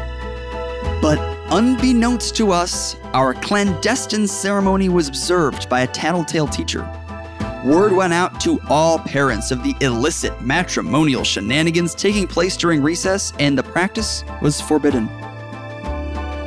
But 1.02 1.20
Unbeknownst 1.52 2.36
to 2.36 2.52
us, 2.52 2.96
our 3.14 3.34
clandestine 3.34 4.28
ceremony 4.28 4.88
was 4.88 5.08
observed 5.08 5.68
by 5.68 5.82
a 5.82 5.88
tattletale 5.88 6.48
teacher. 6.48 6.82
Word 7.66 7.92
went 7.92 8.14
out 8.14 8.40
to 8.42 8.62
all 8.70 9.00
parents 9.00 9.50
of 9.50 9.64
the 9.64 9.74
illicit 9.82 10.40
matrimonial 10.44 11.24
shenanigans 11.24 11.96
taking 11.96 12.28
place 12.28 12.56
during 12.56 12.84
recess, 12.84 13.34
and 13.40 13.58
the 13.58 13.64
practice 13.64 14.24
was 14.44 14.62
forbidden. 14.62 15.10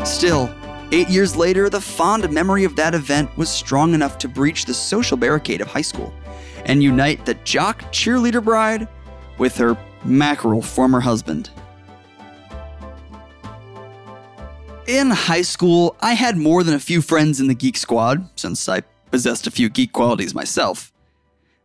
Still, 0.06 0.54
eight 0.92 1.08
years 1.08 1.34
later, 1.34 1.68
the 1.68 1.80
fond 1.80 2.30
memory 2.30 2.62
of 2.62 2.76
that 2.76 2.94
event 2.94 3.36
was 3.36 3.48
strong 3.48 3.94
enough 3.94 4.18
to 4.18 4.28
breach 4.28 4.66
the 4.66 4.74
social 4.74 5.16
barricade 5.16 5.60
of 5.60 5.66
high 5.66 5.82
school, 5.82 6.14
and 6.64 6.80
unite 6.80 7.26
the 7.26 7.34
jock 7.42 7.82
cheerleader 7.90 8.42
bride 8.42 8.86
with 9.38 9.56
her 9.56 9.76
mackerel 10.04 10.62
former 10.62 11.00
husband. 11.00 11.50
In 14.86 15.10
high 15.10 15.42
school, 15.42 15.96
I 16.00 16.14
had 16.14 16.36
more 16.36 16.62
than 16.64 16.74
a 16.74 16.80
few 16.80 17.02
friends 17.02 17.40
in 17.40 17.46
the 17.46 17.54
Geek 17.54 17.76
Squad, 17.76 18.28
since 18.36 18.68
I 18.68 18.82
possessed 19.12 19.46
a 19.46 19.50
few 19.50 19.68
geek 19.68 19.92
qualities 19.92 20.34
myself. 20.34 20.92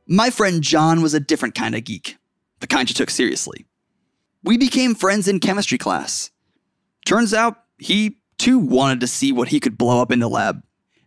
My 0.08 0.30
friend 0.30 0.62
John 0.62 1.02
was 1.02 1.14
a 1.14 1.20
different 1.20 1.56
kind 1.56 1.74
of 1.74 1.84
geek, 1.84 2.18
the 2.60 2.68
kind 2.68 2.88
you 2.88 2.94
took 2.94 3.10
seriously. 3.10 3.66
We 4.44 4.58
became 4.58 4.94
friends 4.94 5.28
in 5.28 5.40
chemistry 5.40 5.78
class. 5.78 6.30
Turns 7.06 7.34
out 7.34 7.64
he 7.80 8.20
too 8.38 8.60
wanted 8.60 9.00
to 9.00 9.08
see 9.08 9.32
what 9.32 9.48
he 9.50 9.60
could 9.60 9.78
blow 9.78 10.02
up 10.02 10.12
in 10.12 10.20
the 10.20 10.30
lab. 10.30 10.62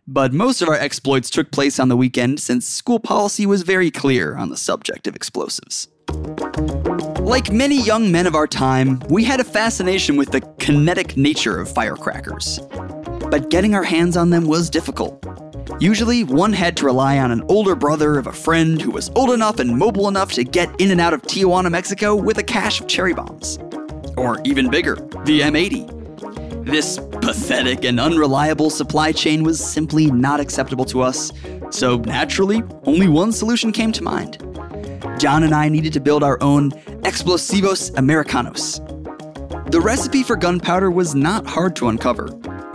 But 0.07 0.33
most 0.33 0.61
of 0.61 0.67
our 0.67 0.75
exploits 0.75 1.29
took 1.29 1.51
place 1.51 1.79
on 1.79 1.87
the 1.87 1.95
weekend 1.95 2.39
since 2.39 2.67
school 2.67 2.99
policy 2.99 3.45
was 3.45 3.61
very 3.61 3.89
clear 3.89 4.35
on 4.35 4.49
the 4.49 4.57
subject 4.57 5.07
of 5.07 5.15
explosives. 5.15 5.87
Like 7.21 7.51
many 7.51 7.81
young 7.81 8.11
men 8.11 8.27
of 8.27 8.35
our 8.35 8.47
time, 8.47 9.01
we 9.09 9.23
had 9.23 9.39
a 9.39 9.43
fascination 9.43 10.17
with 10.17 10.31
the 10.31 10.41
kinetic 10.59 11.15
nature 11.15 11.59
of 11.59 11.71
firecrackers. 11.71 12.59
But 13.29 13.49
getting 13.49 13.73
our 13.73 13.83
hands 13.83 14.17
on 14.17 14.29
them 14.29 14.47
was 14.47 14.69
difficult. 14.69 15.25
Usually, 15.79 16.23
one 16.23 16.51
had 16.51 16.75
to 16.77 16.85
rely 16.85 17.19
on 17.19 17.31
an 17.31 17.43
older 17.47 17.75
brother 17.75 18.17
of 18.17 18.27
a 18.27 18.33
friend 18.33 18.81
who 18.81 18.91
was 18.91 19.09
old 19.15 19.31
enough 19.31 19.59
and 19.59 19.77
mobile 19.77 20.07
enough 20.09 20.33
to 20.33 20.43
get 20.43 20.69
in 20.81 20.91
and 20.91 20.99
out 20.99 21.13
of 21.13 21.21
Tijuana, 21.21 21.71
Mexico 21.71 22.15
with 22.15 22.37
a 22.37 22.43
cache 22.43 22.81
of 22.81 22.87
cherry 22.87 23.13
bombs. 23.13 23.57
Or 24.17 24.41
even 24.43 24.69
bigger, 24.69 24.95
the 25.25 25.39
M80. 25.39 26.65
This 26.65 26.99
pathetic 27.21 27.85
and 27.85 27.99
unreliable 27.99 28.69
supply 28.69 29.11
chain 29.11 29.43
was 29.43 29.59
simply 29.59 30.11
not 30.11 30.39
acceptable 30.39 30.85
to 30.85 31.01
us, 31.01 31.31
so 31.69 31.97
naturally, 31.97 32.61
only 32.83 33.07
one 33.07 33.31
solution 33.31 33.71
came 33.71 33.91
to 33.93 34.03
mind. 34.03 34.50
John 35.21 35.43
and 35.43 35.53
I 35.53 35.69
needed 35.69 35.93
to 35.93 35.99
build 35.99 36.23
our 36.23 36.41
own 36.41 36.71
Explosivos 37.03 37.95
Americanos. 37.95 38.79
The 39.69 39.79
recipe 39.79 40.23
for 40.23 40.35
gunpowder 40.35 40.89
was 40.89 41.13
not 41.13 41.45
hard 41.45 41.75
to 41.75 41.89
uncover, 41.89 42.29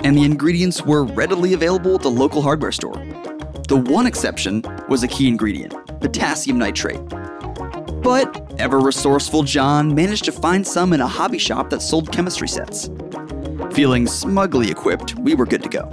and 0.04 0.16
the 0.16 0.22
ingredients 0.22 0.80
were 0.80 1.02
readily 1.02 1.54
available 1.54 1.96
at 1.96 2.02
the 2.02 2.08
local 2.08 2.42
hardware 2.42 2.70
store. 2.70 2.94
The 3.66 3.76
one 3.76 4.06
exception 4.06 4.62
was 4.88 5.02
a 5.02 5.08
key 5.08 5.26
ingredient 5.26 5.74
potassium 6.00 6.56
nitrate. 6.56 7.00
But 8.04 8.54
ever 8.60 8.78
resourceful 8.78 9.42
John 9.42 9.92
managed 9.92 10.24
to 10.26 10.32
find 10.32 10.64
some 10.64 10.92
in 10.92 11.00
a 11.00 11.08
hobby 11.08 11.38
shop 11.38 11.68
that 11.70 11.82
sold 11.82 12.12
chemistry 12.12 12.46
sets. 12.46 12.88
Feeling 13.72 14.06
smugly 14.06 14.70
equipped, 14.70 15.16
we 15.16 15.34
were 15.34 15.46
good 15.46 15.64
to 15.64 15.68
go. 15.68 15.90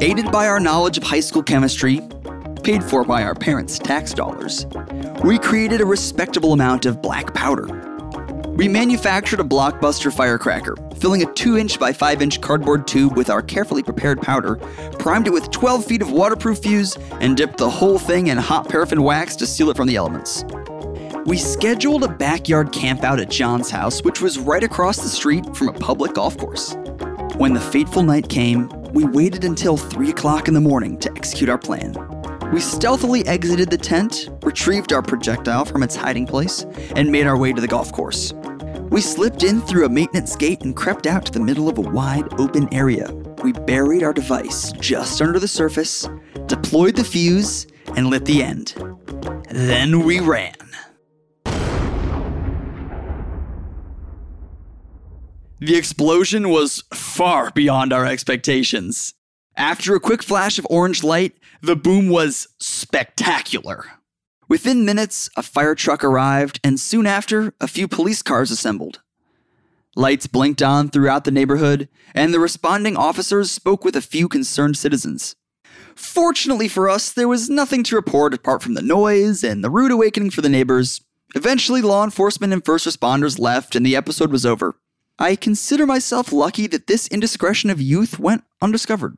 Aided 0.00 0.32
by 0.32 0.48
our 0.48 0.58
knowledge 0.58 0.98
of 0.98 1.04
high 1.04 1.20
school 1.20 1.44
chemistry, 1.44 2.00
paid 2.60 2.84
for 2.84 3.04
by 3.04 3.22
our 3.22 3.34
parents' 3.34 3.78
tax 3.78 4.12
dollars, 4.14 4.66
we 5.24 5.38
created 5.38 5.80
a 5.80 5.86
respectable 5.86 6.52
amount 6.52 6.86
of 6.86 7.02
black 7.02 7.34
powder. 7.34 7.66
We 8.50 8.68
manufactured 8.68 9.40
a 9.40 9.44
blockbuster 9.44 10.12
firecracker, 10.12 10.76
filling 10.96 11.22
a 11.22 11.32
2 11.32 11.56
inch 11.56 11.80
by 11.80 11.92
5 11.92 12.20
inch 12.20 12.40
cardboard 12.40 12.86
tube 12.86 13.16
with 13.16 13.30
our 13.30 13.42
carefully 13.42 13.82
prepared 13.82 14.20
powder, 14.20 14.56
primed 14.98 15.26
it 15.26 15.32
with 15.32 15.50
12 15.50 15.84
feet 15.84 16.02
of 16.02 16.12
waterproof 16.12 16.58
fuse, 16.58 16.96
and 17.20 17.36
dipped 17.36 17.56
the 17.56 17.70
whole 17.70 17.98
thing 17.98 18.26
in 18.26 18.36
hot 18.36 18.68
paraffin 18.68 19.02
wax 19.02 19.34
to 19.36 19.46
seal 19.46 19.70
it 19.70 19.76
from 19.76 19.88
the 19.88 19.96
elements. 19.96 20.44
We 21.24 21.38
scheduled 21.38 22.04
a 22.04 22.08
backyard 22.08 22.72
campout 22.72 23.20
at 23.20 23.30
John's 23.30 23.70
house, 23.70 24.02
which 24.02 24.20
was 24.20 24.38
right 24.38 24.62
across 24.62 24.98
the 24.98 25.08
street 25.08 25.56
from 25.56 25.68
a 25.68 25.72
public 25.72 26.14
golf 26.14 26.36
course. 26.36 26.74
When 27.36 27.54
the 27.54 27.60
fateful 27.60 28.02
night 28.02 28.28
came, 28.28 28.68
we 28.92 29.04
waited 29.04 29.44
until 29.44 29.76
3 29.76 30.10
o'clock 30.10 30.48
in 30.48 30.54
the 30.54 30.60
morning 30.60 30.98
to 30.98 31.10
execute 31.12 31.48
our 31.48 31.58
plan. 31.58 32.19
We 32.52 32.60
stealthily 32.60 33.24
exited 33.28 33.70
the 33.70 33.78
tent, 33.78 34.28
retrieved 34.42 34.92
our 34.92 35.02
projectile 35.02 35.64
from 35.64 35.84
its 35.84 35.94
hiding 35.94 36.26
place, 36.26 36.64
and 36.96 37.10
made 37.10 37.28
our 37.28 37.38
way 37.38 37.52
to 37.52 37.60
the 37.60 37.68
golf 37.68 37.92
course. 37.92 38.32
We 38.90 39.00
slipped 39.00 39.44
in 39.44 39.60
through 39.60 39.86
a 39.86 39.88
maintenance 39.88 40.34
gate 40.34 40.62
and 40.62 40.74
crept 40.74 41.06
out 41.06 41.24
to 41.26 41.32
the 41.32 41.38
middle 41.38 41.68
of 41.68 41.78
a 41.78 41.82
wide 41.82 42.40
open 42.40 42.72
area. 42.74 43.12
We 43.44 43.52
buried 43.52 44.02
our 44.02 44.12
device 44.12 44.72
just 44.72 45.22
under 45.22 45.38
the 45.38 45.46
surface, 45.46 46.08
deployed 46.46 46.96
the 46.96 47.04
fuse, 47.04 47.68
and 47.94 48.08
lit 48.10 48.24
the 48.24 48.42
end. 48.42 48.74
Then 49.50 50.04
we 50.04 50.18
ran. 50.18 50.54
The 55.60 55.76
explosion 55.76 56.48
was 56.48 56.82
far 56.92 57.52
beyond 57.52 57.92
our 57.92 58.06
expectations. 58.06 59.14
After 59.56 59.94
a 59.94 60.00
quick 60.00 60.22
flash 60.22 60.58
of 60.58 60.66
orange 60.70 61.04
light, 61.04 61.34
the 61.62 61.76
boom 61.76 62.08
was 62.08 62.48
spectacular. 62.58 63.84
Within 64.48 64.84
minutes, 64.84 65.30
a 65.36 65.42
fire 65.42 65.74
truck 65.74 66.02
arrived, 66.02 66.58
and 66.64 66.80
soon 66.80 67.06
after, 67.06 67.54
a 67.60 67.68
few 67.68 67.86
police 67.86 68.22
cars 68.22 68.50
assembled. 68.50 69.00
Lights 69.94 70.26
blinked 70.26 70.62
on 70.62 70.88
throughout 70.88 71.24
the 71.24 71.30
neighborhood, 71.30 71.88
and 72.14 72.32
the 72.32 72.40
responding 72.40 72.96
officers 72.96 73.50
spoke 73.50 73.84
with 73.84 73.94
a 73.94 74.00
few 74.00 74.28
concerned 74.28 74.76
citizens. 74.76 75.36
Fortunately 75.94 76.68
for 76.68 76.88
us, 76.88 77.12
there 77.12 77.28
was 77.28 77.50
nothing 77.50 77.84
to 77.84 77.96
report 77.96 78.32
apart 78.32 78.62
from 78.62 78.74
the 78.74 78.82
noise 78.82 79.44
and 79.44 79.62
the 79.62 79.70
rude 79.70 79.92
awakening 79.92 80.30
for 80.30 80.40
the 80.40 80.48
neighbors. 80.48 81.00
Eventually, 81.34 81.82
law 81.82 82.04
enforcement 82.04 82.52
and 82.52 82.64
first 82.64 82.86
responders 82.86 83.38
left, 83.38 83.76
and 83.76 83.84
the 83.84 83.96
episode 83.96 84.32
was 84.32 84.46
over. 84.46 84.76
I 85.18 85.36
consider 85.36 85.86
myself 85.86 86.32
lucky 86.32 86.66
that 86.68 86.86
this 86.86 87.06
indiscretion 87.08 87.68
of 87.70 87.80
youth 87.80 88.18
went 88.18 88.44
undiscovered. 88.62 89.16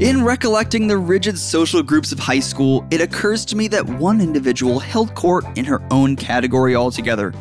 In 0.00 0.22
recollecting 0.24 0.86
the 0.86 0.96
rigid 0.96 1.36
social 1.36 1.82
groups 1.82 2.12
of 2.12 2.20
high 2.20 2.38
school, 2.38 2.86
it 2.92 3.00
occurs 3.00 3.44
to 3.46 3.56
me 3.56 3.66
that 3.66 3.84
one 3.84 4.20
individual 4.20 4.78
held 4.78 5.12
court 5.16 5.44
in 5.58 5.64
her 5.64 5.82
own 5.90 6.14
category 6.14 6.76
altogether. 6.76 7.34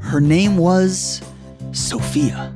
Her 0.00 0.20
name 0.20 0.56
was 0.56 1.22
Sophia. 1.70 2.52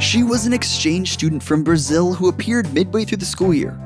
She 0.00 0.24
was 0.24 0.44
an 0.44 0.52
exchange 0.52 1.12
student 1.12 1.40
from 1.40 1.62
Brazil 1.62 2.14
who 2.14 2.28
appeared 2.28 2.74
midway 2.74 3.04
through 3.04 3.18
the 3.18 3.24
school 3.24 3.54
year. 3.54 3.78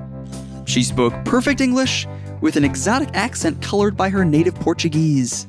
She 0.64 0.82
spoke 0.82 1.12
perfect 1.26 1.60
English 1.60 2.06
with 2.40 2.56
an 2.56 2.64
exotic 2.64 3.10
accent 3.12 3.60
colored 3.60 3.94
by 3.94 4.08
her 4.08 4.24
native 4.24 4.54
Portuguese. 4.54 5.46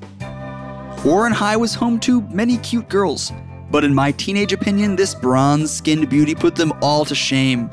Warren 1.05 1.31
High 1.31 1.55
was 1.55 1.73
home 1.73 1.97
to 2.01 2.23
many 2.23 2.57
cute 2.57 2.89
girls, 2.89 3.31
but 3.71 3.85
in 3.85 3.95
my 3.95 4.11
teenage 4.11 4.51
opinion, 4.51 4.97
this 4.97 5.15
bronze 5.15 5.71
skinned 5.71 6.09
beauty 6.09 6.35
put 6.35 6.57
them 6.57 6.73
all 6.81 7.05
to 7.05 7.15
shame. 7.15 7.69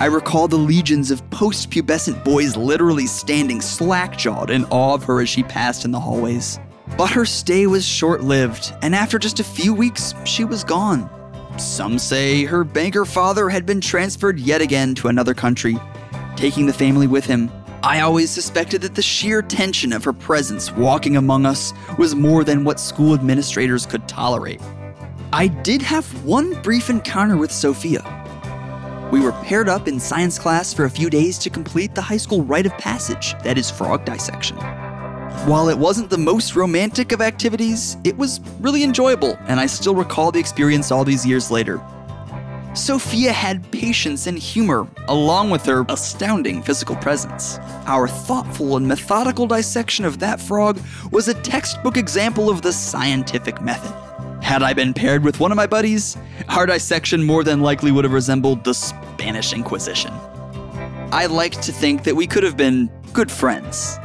I 0.00 0.06
recall 0.06 0.48
the 0.48 0.56
legions 0.56 1.10
of 1.10 1.28
post 1.28 1.68
pubescent 1.68 2.24
boys 2.24 2.56
literally 2.56 3.06
standing 3.06 3.60
slack 3.60 4.16
jawed 4.16 4.48
in 4.48 4.64
awe 4.70 4.94
of 4.94 5.04
her 5.04 5.20
as 5.20 5.28
she 5.28 5.42
passed 5.42 5.84
in 5.84 5.90
the 5.90 6.00
hallways. 6.00 6.58
But 6.96 7.10
her 7.10 7.26
stay 7.26 7.66
was 7.66 7.86
short 7.86 8.22
lived, 8.22 8.72
and 8.80 8.94
after 8.94 9.18
just 9.18 9.40
a 9.40 9.44
few 9.44 9.74
weeks, 9.74 10.14
she 10.24 10.46
was 10.46 10.64
gone. 10.64 11.10
Some 11.58 11.98
say 11.98 12.46
her 12.46 12.64
banker 12.64 13.04
father 13.04 13.50
had 13.50 13.66
been 13.66 13.82
transferred 13.82 14.40
yet 14.40 14.62
again 14.62 14.94
to 14.94 15.08
another 15.08 15.34
country, 15.34 15.76
taking 16.34 16.64
the 16.64 16.72
family 16.72 17.06
with 17.06 17.26
him. 17.26 17.50
I 17.82 18.00
always 18.00 18.30
suspected 18.30 18.80
that 18.80 18.94
the 18.94 19.02
sheer 19.02 19.42
tension 19.42 19.92
of 19.92 20.02
her 20.04 20.14
presence 20.14 20.72
walking 20.72 21.18
among 21.18 21.44
us 21.44 21.74
was 21.98 22.14
more 22.14 22.42
than 22.42 22.64
what 22.64 22.80
school 22.80 23.12
administrators 23.12 23.84
could 23.84 24.08
tolerate. 24.08 24.62
I 25.34 25.48
did 25.48 25.82
have 25.82 26.24
one 26.24 26.54
brief 26.62 26.88
encounter 26.88 27.36
with 27.36 27.52
Sophia. 27.52 28.19
We 29.10 29.20
were 29.20 29.32
paired 29.32 29.68
up 29.68 29.88
in 29.88 29.98
science 29.98 30.38
class 30.38 30.72
for 30.72 30.84
a 30.84 30.90
few 30.90 31.10
days 31.10 31.36
to 31.38 31.50
complete 31.50 31.96
the 31.96 32.00
high 32.00 32.16
school 32.16 32.44
rite 32.44 32.66
of 32.66 32.72
passage, 32.78 33.34
that 33.42 33.58
is, 33.58 33.68
frog 33.68 34.04
dissection. 34.04 34.56
While 35.46 35.68
it 35.68 35.76
wasn't 35.76 36.10
the 36.10 36.18
most 36.18 36.54
romantic 36.54 37.10
of 37.10 37.20
activities, 37.20 37.96
it 38.04 38.16
was 38.16 38.40
really 38.60 38.84
enjoyable, 38.84 39.36
and 39.48 39.58
I 39.58 39.66
still 39.66 39.96
recall 39.96 40.30
the 40.30 40.38
experience 40.38 40.92
all 40.92 41.04
these 41.04 41.26
years 41.26 41.50
later. 41.50 41.80
Sophia 42.74 43.32
had 43.32 43.68
patience 43.72 44.28
and 44.28 44.38
humor, 44.38 44.86
along 45.08 45.50
with 45.50 45.66
her 45.66 45.84
astounding 45.88 46.62
physical 46.62 46.94
presence. 46.94 47.58
Our 47.86 48.06
thoughtful 48.06 48.76
and 48.76 48.86
methodical 48.86 49.48
dissection 49.48 50.04
of 50.04 50.20
that 50.20 50.40
frog 50.40 50.78
was 51.10 51.26
a 51.26 51.34
textbook 51.34 51.96
example 51.96 52.48
of 52.48 52.62
the 52.62 52.72
scientific 52.72 53.60
method. 53.60 54.09
Had 54.50 54.64
I 54.64 54.72
been 54.72 54.92
paired 54.92 55.22
with 55.22 55.38
one 55.38 55.52
of 55.52 55.56
my 55.56 55.68
buddies, 55.68 56.16
our 56.48 56.66
dissection 56.66 57.22
more 57.22 57.44
than 57.44 57.60
likely 57.60 57.92
would 57.92 58.02
have 58.02 58.12
resembled 58.12 58.64
the 58.64 58.74
Spanish 58.74 59.52
Inquisition. 59.52 60.12
I 61.12 61.26
like 61.26 61.60
to 61.60 61.70
think 61.70 62.02
that 62.02 62.16
we 62.16 62.26
could 62.26 62.42
have 62.42 62.56
been 62.56 62.90
good 63.12 63.30
friends. 63.30 63.96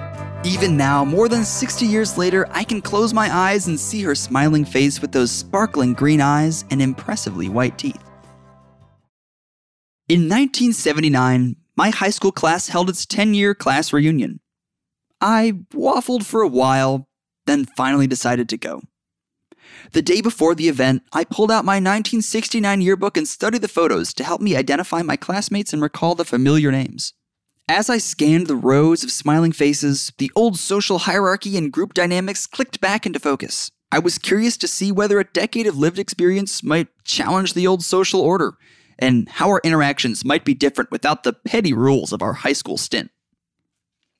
Even 0.43 0.77
now, 0.77 1.03
more 1.03 1.27
than 1.27 1.43
60 1.43 1.87
years 1.87 2.15
later, 2.15 2.47
I 2.51 2.63
can 2.63 2.79
close 2.79 3.11
my 3.11 3.35
eyes 3.35 3.65
and 3.65 3.79
see 3.79 4.03
her 4.03 4.13
smiling 4.13 4.65
face 4.65 5.01
with 5.01 5.11
those 5.11 5.31
sparkling 5.31 5.93
green 5.93 6.21
eyes 6.21 6.63
and 6.69 6.79
impressively 6.79 7.49
white 7.49 7.79
teeth. 7.79 8.03
In 10.07 10.29
1979, 10.29 11.55
my 11.75 11.89
high 11.89 12.11
school 12.11 12.31
class 12.31 12.67
held 12.67 12.87
its 12.87 13.07
10 13.07 13.33
year 13.33 13.55
class 13.55 13.91
reunion. 13.91 14.41
I 15.19 15.53
waffled 15.73 16.23
for 16.23 16.43
a 16.43 16.47
while, 16.47 17.09
then 17.47 17.65
finally 17.65 18.05
decided 18.05 18.47
to 18.49 18.57
go. 18.57 18.83
The 19.91 20.01
day 20.01 20.21
before 20.21 20.55
the 20.55 20.67
event, 20.67 21.03
I 21.13 21.23
pulled 21.23 21.51
out 21.51 21.65
my 21.65 21.75
1969 21.75 22.81
yearbook 22.81 23.17
and 23.17 23.27
studied 23.27 23.61
the 23.61 23.67
photos 23.67 24.13
to 24.15 24.23
help 24.23 24.41
me 24.41 24.55
identify 24.55 25.01
my 25.01 25.15
classmates 25.15 25.73
and 25.73 25.81
recall 25.81 26.15
the 26.15 26.25
familiar 26.25 26.71
names. 26.71 27.13
As 27.67 27.89
I 27.89 27.97
scanned 27.97 28.47
the 28.47 28.55
rows 28.55 29.03
of 29.03 29.11
smiling 29.11 29.51
faces, 29.51 30.13
the 30.19 30.31
old 30.35 30.59
social 30.59 30.99
hierarchy 30.99 31.57
and 31.57 31.71
group 31.71 31.93
dynamics 31.95 32.45
clicked 32.45 32.79
back 32.79 33.05
into 33.05 33.19
focus. 33.19 33.71
I 33.91 33.99
was 33.99 34.17
curious 34.17 34.55
to 34.57 34.67
see 34.67 34.91
whether 34.91 35.19
a 35.19 35.23
decade 35.23 35.65
of 35.65 35.77
lived 35.77 35.97
experience 35.97 36.61
might 36.61 36.89
challenge 37.03 37.53
the 37.53 37.65
old 37.65 37.83
social 37.83 38.21
order, 38.21 38.53
and 38.99 39.27
how 39.29 39.49
our 39.49 39.61
interactions 39.63 40.23
might 40.23 40.45
be 40.45 40.53
different 40.53 40.91
without 40.91 41.23
the 41.23 41.33
petty 41.33 41.73
rules 41.73 42.13
of 42.13 42.21
our 42.21 42.33
high 42.33 42.53
school 42.53 42.77
stint. 42.77 43.09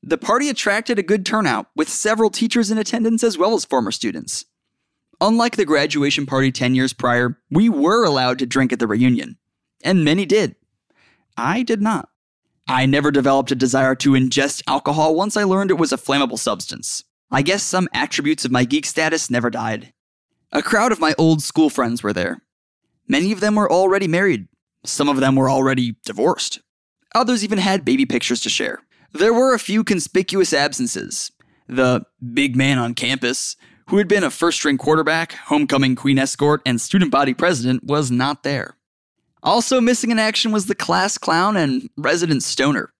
The 0.01 0.17
party 0.17 0.49
attracted 0.49 0.97
a 0.97 1.03
good 1.03 1.25
turnout, 1.25 1.67
with 1.75 1.89
several 1.89 2.29
teachers 2.29 2.71
in 2.71 2.77
attendance 2.77 3.23
as 3.23 3.37
well 3.37 3.53
as 3.53 3.65
former 3.65 3.91
students. 3.91 4.45
Unlike 5.21 5.55
the 5.55 5.65
graduation 5.65 6.25
party 6.25 6.51
10 6.51 6.75
years 6.75 6.93
prior, 6.93 7.39
we 7.49 7.69
were 7.69 8.03
allowed 8.03 8.39
to 8.39 8.45
drink 8.45 8.73
at 8.73 8.79
the 8.79 8.87
reunion, 8.87 9.37
and 9.83 10.03
many 10.03 10.25
did. 10.25 10.55
I 11.37 11.63
did 11.63 11.81
not. 11.81 12.09
I 12.67 12.85
never 12.85 13.11
developed 13.11 13.51
a 13.51 13.55
desire 13.55 13.95
to 13.95 14.11
ingest 14.11 14.63
alcohol 14.67 15.15
once 15.15 15.37
I 15.37 15.43
learned 15.43 15.71
it 15.71 15.77
was 15.77 15.93
a 15.93 15.97
flammable 15.97 16.39
substance. 16.39 17.03
I 17.31 17.41
guess 17.41 17.63
some 17.63 17.87
attributes 17.93 18.45
of 18.45 18.51
my 18.51 18.65
geek 18.65 18.85
status 18.85 19.29
never 19.29 19.49
died. 19.49 19.93
A 20.51 20.61
crowd 20.61 20.91
of 20.91 20.99
my 20.99 21.13
old 21.17 21.41
school 21.41 21.69
friends 21.69 22.01
were 22.01 22.13
there. 22.13 22.41
Many 23.07 23.31
of 23.31 23.39
them 23.39 23.55
were 23.55 23.71
already 23.71 24.07
married, 24.07 24.47
some 24.83 25.09
of 25.09 25.17
them 25.17 25.35
were 25.35 25.49
already 25.49 25.95
divorced. 26.05 26.61
Others 27.13 27.43
even 27.43 27.59
had 27.59 27.85
baby 27.85 28.05
pictures 28.05 28.41
to 28.41 28.49
share. 28.49 28.79
There 29.13 29.33
were 29.33 29.53
a 29.53 29.59
few 29.59 29.83
conspicuous 29.83 30.53
absences. 30.53 31.31
The 31.67 32.03
big 32.33 32.55
man 32.55 32.77
on 32.77 32.93
campus, 32.93 33.55
who 33.89 33.97
had 33.97 34.07
been 34.07 34.23
a 34.23 34.31
first 34.31 34.57
string 34.57 34.77
quarterback, 34.77 35.33
homecoming 35.33 35.95
queen 35.95 36.17
escort, 36.17 36.61
and 36.65 36.81
student 36.81 37.11
body 37.11 37.33
president, 37.33 37.83
was 37.83 38.09
not 38.09 38.43
there. 38.43 38.75
Also 39.43 39.79
missing 39.79 40.09
in 40.11 40.17
action 40.17 40.51
was 40.51 40.65
the 40.65 40.75
class 40.75 41.17
clown 41.17 41.55
and 41.55 41.89
resident 41.97 42.41
stoner. 42.41 42.91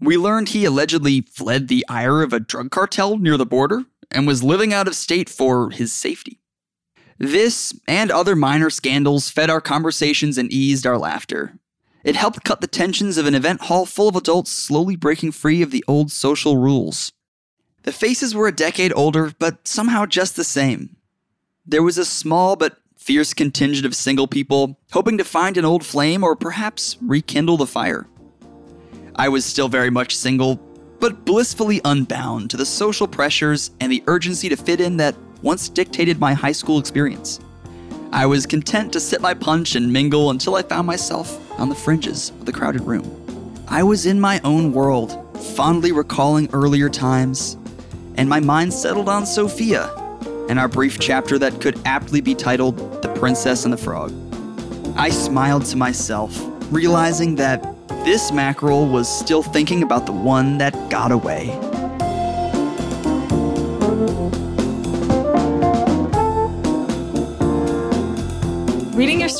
We 0.00 0.16
learned 0.16 0.50
he 0.50 0.64
allegedly 0.64 1.22
fled 1.22 1.68
the 1.68 1.84
ire 1.88 2.22
of 2.22 2.32
a 2.32 2.40
drug 2.40 2.70
cartel 2.70 3.18
near 3.18 3.36
the 3.36 3.44
border 3.44 3.84
and 4.10 4.26
was 4.26 4.42
living 4.42 4.72
out 4.72 4.88
of 4.88 4.94
state 4.94 5.28
for 5.28 5.70
his 5.70 5.92
safety. 5.92 6.38
This 7.18 7.78
and 7.86 8.10
other 8.10 8.34
minor 8.34 8.70
scandals 8.70 9.28
fed 9.28 9.50
our 9.50 9.60
conversations 9.60 10.38
and 10.38 10.50
eased 10.50 10.86
our 10.86 10.96
laughter. 10.96 11.58
It 12.02 12.16
helped 12.16 12.44
cut 12.44 12.62
the 12.62 12.66
tensions 12.66 13.18
of 13.18 13.26
an 13.26 13.34
event 13.34 13.62
hall 13.62 13.84
full 13.84 14.08
of 14.08 14.16
adults 14.16 14.50
slowly 14.50 14.96
breaking 14.96 15.32
free 15.32 15.60
of 15.60 15.70
the 15.70 15.84
old 15.86 16.10
social 16.10 16.56
rules. 16.56 17.12
The 17.82 17.92
faces 17.92 18.34
were 18.34 18.46
a 18.46 18.52
decade 18.52 18.92
older, 18.94 19.32
but 19.38 19.66
somehow 19.66 20.04
just 20.04 20.36
the 20.36 20.44
same. 20.44 20.96
There 21.64 21.82
was 21.82 21.96
a 21.96 22.04
small 22.04 22.56
but 22.56 22.78
fierce 22.96 23.32
contingent 23.32 23.86
of 23.86 23.94
single 23.94 24.26
people 24.26 24.78
hoping 24.92 25.16
to 25.16 25.24
find 25.24 25.56
an 25.56 25.64
old 25.64 25.84
flame 25.84 26.22
or 26.22 26.36
perhaps 26.36 26.98
rekindle 27.00 27.56
the 27.56 27.66
fire. 27.66 28.06
I 29.16 29.30
was 29.30 29.46
still 29.46 29.68
very 29.68 29.90
much 29.90 30.16
single, 30.16 30.56
but 31.00 31.24
blissfully 31.24 31.80
unbound 31.84 32.50
to 32.50 32.58
the 32.58 32.66
social 32.66 33.08
pressures 33.08 33.70
and 33.80 33.90
the 33.90 34.04
urgency 34.06 34.50
to 34.50 34.56
fit 34.56 34.80
in 34.80 34.98
that 34.98 35.16
once 35.42 35.70
dictated 35.70 36.20
my 36.20 36.34
high 36.34 36.52
school 36.52 36.78
experience. 36.78 37.40
I 38.12 38.26
was 38.26 38.44
content 38.44 38.92
to 38.92 39.00
sit 39.00 39.22
my 39.22 39.32
punch 39.32 39.74
and 39.74 39.90
mingle 39.90 40.30
until 40.30 40.56
I 40.56 40.62
found 40.62 40.86
myself 40.86 41.58
on 41.58 41.70
the 41.70 41.74
fringes 41.74 42.30
of 42.30 42.44
the 42.44 42.52
crowded 42.52 42.82
room. 42.82 43.16
I 43.68 43.82
was 43.82 44.04
in 44.04 44.20
my 44.20 44.40
own 44.44 44.72
world, 44.72 45.38
fondly 45.54 45.92
recalling 45.92 46.50
earlier 46.52 46.90
times, 46.90 47.56
and 48.20 48.28
my 48.28 48.38
mind 48.38 48.70
settled 48.70 49.08
on 49.08 49.24
Sophia 49.24 49.88
and 50.50 50.58
our 50.58 50.68
brief 50.68 51.00
chapter 51.00 51.38
that 51.38 51.58
could 51.58 51.80
aptly 51.86 52.20
be 52.20 52.34
titled 52.34 52.76
The 53.00 53.08
Princess 53.14 53.64
and 53.64 53.72
the 53.72 53.78
Frog. 53.78 54.12
I 54.94 55.08
smiled 55.08 55.64
to 55.64 55.78
myself, 55.78 56.38
realizing 56.70 57.36
that 57.36 57.62
this 58.04 58.30
mackerel 58.30 58.86
was 58.86 59.08
still 59.08 59.42
thinking 59.42 59.82
about 59.82 60.04
the 60.04 60.12
one 60.12 60.58
that 60.58 60.74
got 60.90 61.12
away. 61.12 61.69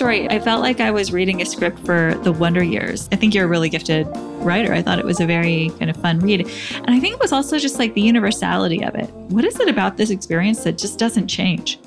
Story, 0.00 0.26
I 0.30 0.40
felt 0.40 0.62
like 0.62 0.80
I 0.80 0.90
was 0.90 1.12
reading 1.12 1.42
a 1.42 1.44
script 1.44 1.78
for 1.80 2.14
the 2.22 2.32
Wonder 2.32 2.62
Years. 2.62 3.06
I 3.12 3.16
think 3.16 3.34
you're 3.34 3.44
a 3.44 3.48
really 3.48 3.68
gifted 3.68 4.06
writer. 4.40 4.72
I 4.72 4.80
thought 4.80 4.98
it 4.98 5.04
was 5.04 5.20
a 5.20 5.26
very 5.26 5.70
kind 5.78 5.90
of 5.90 5.96
fun 5.98 6.20
read. 6.20 6.40
And 6.72 6.88
I 6.88 6.98
think 6.98 7.12
it 7.12 7.20
was 7.20 7.32
also 7.32 7.58
just 7.58 7.78
like 7.78 7.92
the 7.92 8.00
universality 8.00 8.82
of 8.82 8.94
it. 8.94 9.10
What 9.28 9.44
is 9.44 9.60
it 9.60 9.68
about 9.68 9.98
this 9.98 10.08
experience 10.08 10.64
that 10.64 10.78
just 10.78 10.98
doesn't 10.98 11.28
change? 11.28 11.78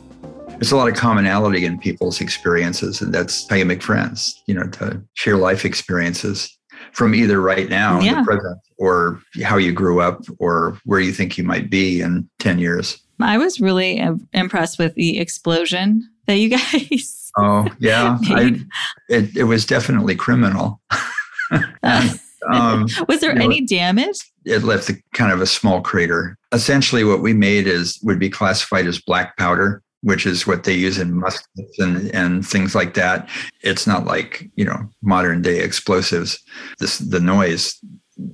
there's 0.60 0.71
a 0.71 0.78
lot 0.78 0.88
of 0.88 0.93
commonality 0.93 1.65
in 1.65 1.80
people's 1.80 2.21
experiences 2.21 3.02
and 3.02 3.12
that's 3.12 3.49
how 3.49 3.56
you 3.56 3.65
make 3.65 3.82
friends 3.82 4.41
you 4.45 4.54
know 4.54 4.63
to 4.67 5.02
share 5.15 5.36
life 5.36 5.65
experiences 5.65 6.58
from 6.93 7.15
either 7.15 7.41
right 7.41 7.69
now, 7.69 7.99
yeah. 7.99 8.19
the 8.19 8.23
present, 8.23 8.60
or 8.78 9.19
how 9.43 9.58
you 9.58 9.71
grew 9.71 9.99
up, 9.99 10.23
or 10.38 10.78
where 10.86 10.99
you 10.99 11.12
think 11.12 11.38
you 11.38 11.43
might 11.43 11.69
be 11.69 12.02
in 12.02 12.30
10 12.39 12.60
years. 12.60 12.99
I 13.19 13.38
was 13.38 13.60
really 13.60 14.02
impressed 14.34 14.78
with 14.78 14.93
the 14.95 15.19
explosion 15.19 16.08
that 16.28 16.36
you 16.36 16.49
guys. 16.71 17.23
Oh, 17.38 17.67
yeah. 17.80 18.17
I, 18.24 18.62
it, 19.10 19.36
it 19.36 19.43
was 19.43 19.65
definitely 19.65 20.15
criminal. 20.15 20.82
and, 21.84 22.19
um, 22.52 22.88
was 23.08 23.22
there 23.22 23.32
any 23.32 23.62
know, 23.62 23.67
damage? 23.67 24.32
It 24.46 24.63
left 24.63 24.89
a, 24.89 24.96
kind 25.13 25.32
of 25.32 25.41
a 25.41 25.46
small 25.46 25.82
crater. 25.82 26.38
Essentially, 26.52 27.04
what 27.04 27.22
we 27.22 27.34
made 27.34 27.67
is 27.67 28.00
would 28.04 28.19
be 28.19 28.30
classified 28.30 28.86
as 28.88 29.00
black 29.00 29.38
powder 29.38 29.82
which 30.04 30.26
is 30.26 30.46
what 30.46 30.65
they 30.65 30.74
use 30.74 30.98
in 31.00 31.13
muskets 31.13 31.80
and, 31.80 32.13
and 32.13 32.46
things 32.46 32.76
like 32.76 32.93
that. 32.93 33.30
It's 33.62 33.88
not 33.88 34.06
like, 34.06 34.50
you 34.56 34.65
know, 34.65 34.89
modern 35.02 35.41
day 35.41 35.62
explosives. 35.62 36.38
This 36.80 36.98
the 36.98 37.22
noise 37.22 37.80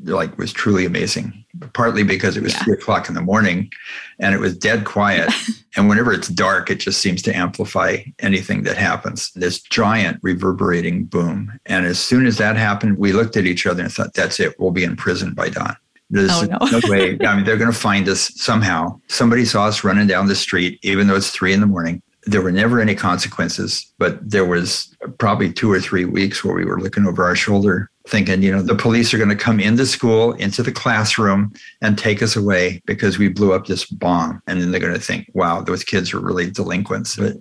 like 0.03 0.37
was 0.37 0.51
truly 0.51 0.85
amazing. 0.85 1.45
Partly 1.73 2.03
because 2.03 2.37
it 2.37 2.43
was 2.43 2.53
yeah. 2.53 2.63
three 2.63 2.73
o'clock 2.73 3.09
in 3.09 3.15
the 3.15 3.21
morning 3.21 3.71
and 4.19 4.35
it 4.35 4.39
was 4.39 4.57
dead 4.57 4.85
quiet. 4.85 5.31
and 5.75 5.89
whenever 5.89 6.13
it's 6.13 6.27
dark, 6.27 6.69
it 6.69 6.79
just 6.79 7.01
seems 7.01 7.21
to 7.23 7.35
amplify 7.35 7.97
anything 8.19 8.63
that 8.63 8.77
happens. 8.77 9.31
This 9.33 9.61
giant 9.61 10.19
reverberating 10.21 11.05
boom. 11.05 11.59
And 11.65 11.85
as 11.85 11.99
soon 11.99 12.25
as 12.25 12.37
that 12.37 12.55
happened, 12.55 12.97
we 12.97 13.13
looked 13.13 13.37
at 13.37 13.45
each 13.45 13.65
other 13.65 13.83
and 13.83 13.91
thought, 13.91 14.13
that's 14.13 14.39
it. 14.39 14.59
We'll 14.59 14.71
be 14.71 14.83
in 14.83 14.95
prison 14.95 15.33
by 15.33 15.49
dawn. 15.49 15.75
There's 16.09 16.31
oh, 16.31 16.43
no. 16.43 16.79
no 16.79 16.81
way. 16.89 17.17
I 17.25 17.35
mean, 17.35 17.45
they're 17.45 17.57
going 17.57 17.71
to 17.71 17.77
find 17.77 18.07
us 18.09 18.31
somehow. 18.35 18.99
Somebody 19.07 19.45
saw 19.45 19.67
us 19.67 19.83
running 19.83 20.07
down 20.07 20.27
the 20.27 20.35
street, 20.35 20.79
even 20.81 21.07
though 21.07 21.15
it's 21.15 21.31
three 21.31 21.53
in 21.53 21.61
the 21.61 21.67
morning. 21.67 22.01
There 22.25 22.41
were 22.41 22.51
never 22.51 22.81
any 22.81 22.95
consequences, 22.95 23.91
but 23.97 24.17
there 24.29 24.45
was 24.45 24.95
probably 25.17 25.51
two 25.51 25.71
or 25.71 25.79
three 25.79 26.05
weeks 26.05 26.43
where 26.43 26.53
we 26.53 26.65
were 26.65 26.79
looking 26.79 27.07
over 27.07 27.23
our 27.23 27.35
shoulder, 27.35 27.89
thinking, 28.09 28.41
you 28.41 28.51
know, 28.51 28.61
the 28.61 28.75
police 28.75 29.13
are 29.13 29.17
going 29.17 29.29
to 29.29 29.35
come 29.35 29.59
into 29.59 29.85
school, 29.85 30.33
into 30.33 30.63
the 30.63 30.71
classroom, 30.71 31.53
and 31.81 31.97
take 31.97 32.21
us 32.21 32.35
away 32.35 32.81
because 32.85 33.17
we 33.17 33.29
blew 33.29 33.53
up 33.53 33.67
this 33.67 33.85
bomb. 33.85 34.41
And 34.47 34.59
then 34.59 34.71
they're 34.71 34.79
going 34.79 34.93
to 34.93 34.99
think, 34.99 35.29
wow, 35.33 35.61
those 35.61 35.83
kids 35.83 36.13
are 36.13 36.19
really 36.19 36.49
delinquents. 36.49 37.15
But 37.15 37.33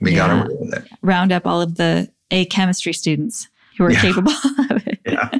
we 0.00 0.12
yeah. 0.12 0.16
got 0.16 0.30
away 0.30 0.56
with 0.60 0.74
it. 0.74 0.88
Round 1.02 1.32
up 1.32 1.46
all 1.46 1.60
of 1.60 1.76
the 1.76 2.10
A 2.30 2.44
chemistry 2.46 2.92
students 2.92 3.48
who 3.78 3.84
are 3.84 3.90
yeah. 3.90 4.00
capable 4.00 4.32
of 4.70 4.86
it. 4.86 5.00
Yeah. 5.06 5.30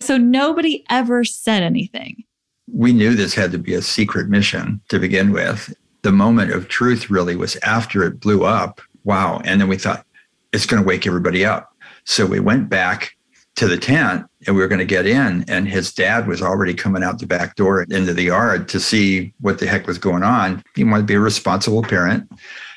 So 0.00 0.16
nobody 0.16 0.84
ever 0.88 1.24
said 1.24 1.62
anything. 1.62 2.24
We 2.72 2.92
knew 2.92 3.14
this 3.14 3.34
had 3.34 3.52
to 3.52 3.58
be 3.58 3.74
a 3.74 3.82
secret 3.82 4.28
mission 4.28 4.80
to 4.88 4.98
begin 4.98 5.32
with. 5.32 5.74
The 6.02 6.12
moment 6.12 6.52
of 6.52 6.68
truth 6.68 7.10
really 7.10 7.36
was 7.36 7.56
after 7.56 8.02
it 8.04 8.20
blew 8.20 8.44
up. 8.44 8.80
Wow. 9.04 9.42
And 9.44 9.60
then 9.60 9.68
we 9.68 9.76
thought, 9.76 10.06
it's 10.52 10.66
going 10.66 10.82
to 10.82 10.86
wake 10.86 11.06
everybody 11.06 11.44
up. 11.44 11.76
So 12.04 12.26
we 12.26 12.40
went 12.40 12.68
back 12.68 13.14
to 13.60 13.68
the 13.68 13.76
tent 13.76 14.26
and 14.46 14.56
we 14.56 14.62
were 14.62 14.68
going 14.68 14.80
to 14.80 14.84
get 14.84 15.06
in. 15.06 15.44
And 15.48 15.68
his 15.68 15.92
dad 15.92 16.26
was 16.26 16.42
already 16.42 16.74
coming 16.74 17.02
out 17.02 17.18
the 17.18 17.26
back 17.26 17.56
door 17.56 17.82
into 17.82 18.12
the 18.12 18.24
yard 18.24 18.68
to 18.70 18.80
see 18.80 19.32
what 19.40 19.58
the 19.58 19.66
heck 19.66 19.86
was 19.86 19.98
going 19.98 20.22
on. 20.22 20.62
He 20.74 20.84
wanted 20.84 21.02
to 21.02 21.06
be 21.06 21.14
a 21.14 21.20
responsible 21.20 21.82
parent. 21.82 22.30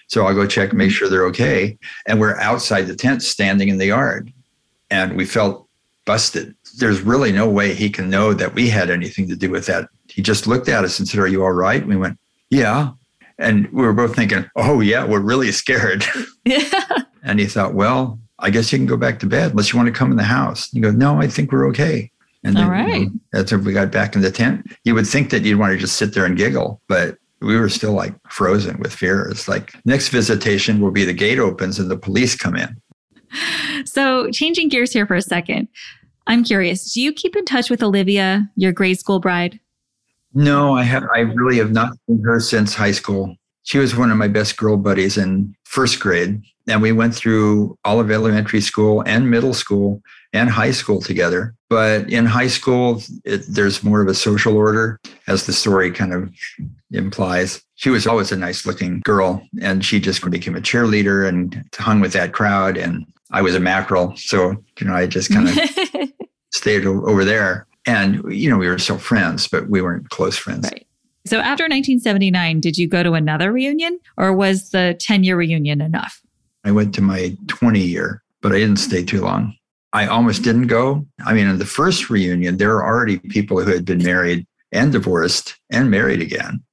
So 0.07 0.25
I'll 0.25 0.35
go 0.35 0.45
check 0.45 0.69
and 0.69 0.77
make 0.77 0.91
sure 0.91 1.09
they're 1.09 1.25
okay. 1.27 1.77
And 2.05 2.19
we're 2.19 2.37
outside 2.39 2.83
the 2.83 2.95
tent 2.95 3.23
standing 3.23 3.69
in 3.69 3.77
the 3.77 3.87
yard. 3.87 4.31
And 4.91 5.17
we 5.17 5.25
felt 5.25 5.67
busted 6.05 6.53
there's 6.77 7.01
really 7.01 7.31
no 7.31 7.49
way 7.49 7.73
he 7.73 7.89
can 7.89 8.09
know 8.09 8.33
that 8.33 8.53
we 8.53 8.69
had 8.69 8.89
anything 8.89 9.27
to 9.29 9.35
do 9.35 9.49
with 9.49 9.65
that. 9.67 9.89
He 10.07 10.21
just 10.21 10.47
looked 10.47 10.67
at 10.67 10.83
us 10.83 10.99
and 10.99 11.07
said, 11.07 11.19
Are 11.19 11.27
you 11.27 11.43
all 11.43 11.51
right? 11.51 11.81
And 11.81 11.89
we 11.89 11.95
went, 11.95 12.17
Yeah. 12.49 12.91
And 13.37 13.71
we 13.71 13.83
were 13.83 13.93
both 13.93 14.15
thinking, 14.15 14.49
Oh, 14.55 14.79
yeah, 14.79 15.05
we're 15.05 15.19
really 15.19 15.51
scared. 15.51 16.03
Yeah. 16.45 16.69
and 17.23 17.39
he 17.39 17.45
thought, 17.45 17.73
Well, 17.73 18.19
I 18.43 18.49
guess 18.49 18.71
you 18.71 18.77
can 18.77 18.85
go 18.85 18.97
back 18.97 19.19
to 19.19 19.25
bed 19.25 19.51
unless 19.51 19.71
you 19.71 19.77
want 19.77 19.87
to 19.87 19.97
come 19.97 20.11
in 20.11 20.17
the 20.17 20.23
house. 20.23 20.71
And 20.71 20.83
you 20.83 20.91
go, 20.91 20.95
No, 20.95 21.19
I 21.19 21.27
think 21.27 21.51
we're 21.51 21.67
okay. 21.69 22.11
And 22.43 22.57
then, 22.57 22.65
all 22.65 22.71
right. 22.71 23.01
You 23.01 23.05
know, 23.05 23.11
that's 23.31 23.51
when 23.51 23.63
we 23.63 23.73
got 23.73 23.91
back 23.91 24.15
in 24.15 24.21
the 24.21 24.31
tent. 24.31 24.75
You 24.83 24.93
would 24.95 25.07
think 25.07 25.29
that 25.29 25.43
you'd 25.43 25.57
want 25.57 25.71
to 25.71 25.77
just 25.77 25.95
sit 25.95 26.13
there 26.13 26.25
and 26.25 26.37
giggle, 26.37 26.81
but 26.87 27.17
we 27.39 27.57
were 27.57 27.69
still 27.69 27.93
like 27.93 28.13
frozen 28.29 28.79
with 28.79 28.93
fear. 28.93 29.27
It's 29.29 29.47
like 29.47 29.73
next 29.85 30.09
visitation 30.09 30.81
will 30.81 30.91
be 30.91 31.05
the 31.05 31.13
gate 31.13 31.39
opens 31.39 31.79
and 31.79 31.89
the 31.89 31.97
police 31.97 32.35
come 32.35 32.55
in. 32.55 32.75
So, 33.85 34.29
changing 34.31 34.69
gears 34.69 34.93
here 34.93 35.07
for 35.07 35.15
a 35.15 35.21
second. 35.21 35.67
I'm 36.27 36.43
curious, 36.43 36.93
do 36.93 37.01
you 37.01 37.11
keep 37.11 37.35
in 37.35 37.45
touch 37.45 37.69
with 37.69 37.83
Olivia, 37.83 38.49
your 38.55 38.71
grade 38.71 38.99
school 38.99 39.19
bride? 39.19 39.59
No, 40.33 40.75
I 40.75 40.83
have 40.83 41.03
I 41.13 41.19
really 41.19 41.57
have 41.57 41.71
not 41.71 41.93
seen 42.07 42.21
her 42.23 42.39
since 42.39 42.73
high 42.73 42.91
school. 42.91 43.35
She 43.63 43.77
was 43.77 43.95
one 43.95 44.11
of 44.11 44.17
my 44.17 44.27
best 44.27 44.57
girl 44.57 44.77
buddies 44.77 45.17
in 45.17 45.55
first 45.63 45.99
grade. 45.99 46.41
And 46.67 46.81
we 46.81 46.91
went 46.91 47.13
through 47.13 47.77
all 47.83 47.99
of 47.99 48.09
elementary 48.09 48.61
school 48.61 49.03
and 49.05 49.29
middle 49.29 49.53
school 49.53 50.01
and 50.31 50.49
high 50.49 50.71
school 50.71 51.01
together. 51.01 51.53
But 51.69 52.09
in 52.09 52.25
high 52.25 52.47
school, 52.47 53.01
it, 53.23 53.43
there's 53.47 53.83
more 53.83 54.01
of 54.01 54.07
a 54.07 54.13
social 54.15 54.55
order, 54.55 54.99
as 55.27 55.45
the 55.45 55.53
story 55.53 55.91
kind 55.91 56.13
of 56.13 56.33
implies. 56.91 57.61
She 57.75 57.89
was 57.89 58.07
always 58.07 58.31
a 58.31 58.37
nice 58.37 58.65
looking 58.65 59.01
girl, 59.03 59.45
and 59.61 59.83
she 59.83 59.99
just 59.99 60.27
became 60.29 60.55
a 60.55 60.61
cheerleader 60.61 61.27
and 61.27 61.63
hung 61.75 61.99
with 61.99 62.13
that 62.13 62.33
crowd. 62.33 62.77
And 62.77 63.05
I 63.31 63.41
was 63.41 63.55
a 63.55 63.59
mackerel. 63.59 64.15
So, 64.15 64.55
you 64.79 64.87
know, 64.87 64.95
I 64.95 65.07
just 65.07 65.31
kind 65.31 65.49
of 65.49 66.09
stayed 66.53 66.85
over 66.85 67.25
there. 67.25 67.67
And, 67.85 68.23
you 68.31 68.49
know, 68.49 68.57
we 68.57 68.67
were 68.67 68.79
still 68.79 68.97
friends, 68.97 69.47
but 69.47 69.69
we 69.69 69.81
weren't 69.81 70.09
close 70.09 70.37
friends. 70.37 70.69
Right. 70.71 70.87
So 71.25 71.37
after 71.37 71.63
1979, 71.63 72.59
did 72.59 72.77
you 72.77 72.87
go 72.87 73.01
to 73.01 73.13
another 73.13 73.51
reunion 73.51 73.99
or 74.17 74.33
was 74.33 74.69
the 74.71 74.95
10 74.99 75.23
year 75.23 75.37
reunion 75.37 75.81
enough? 75.81 76.21
I 76.63 76.71
went 76.71 76.95
to 76.95 77.01
my 77.01 77.35
20 77.47 77.79
year, 77.79 78.23
but 78.41 78.51
I 78.51 78.59
didn't 78.59 78.77
stay 78.77 79.03
too 79.03 79.21
long. 79.21 79.55
I 79.93 80.07
almost 80.07 80.43
didn't 80.43 80.67
go. 80.67 81.05
I 81.25 81.33
mean, 81.33 81.47
in 81.47 81.59
the 81.59 81.65
first 81.65 82.09
reunion, 82.09 82.57
there 82.57 82.69
were 82.69 82.83
already 82.83 83.19
people 83.19 83.61
who 83.61 83.71
had 83.71 83.85
been 83.85 84.03
married 84.03 84.47
and 84.71 84.91
divorced 84.91 85.55
and 85.69 85.91
married 85.91 86.21
again 86.21 86.63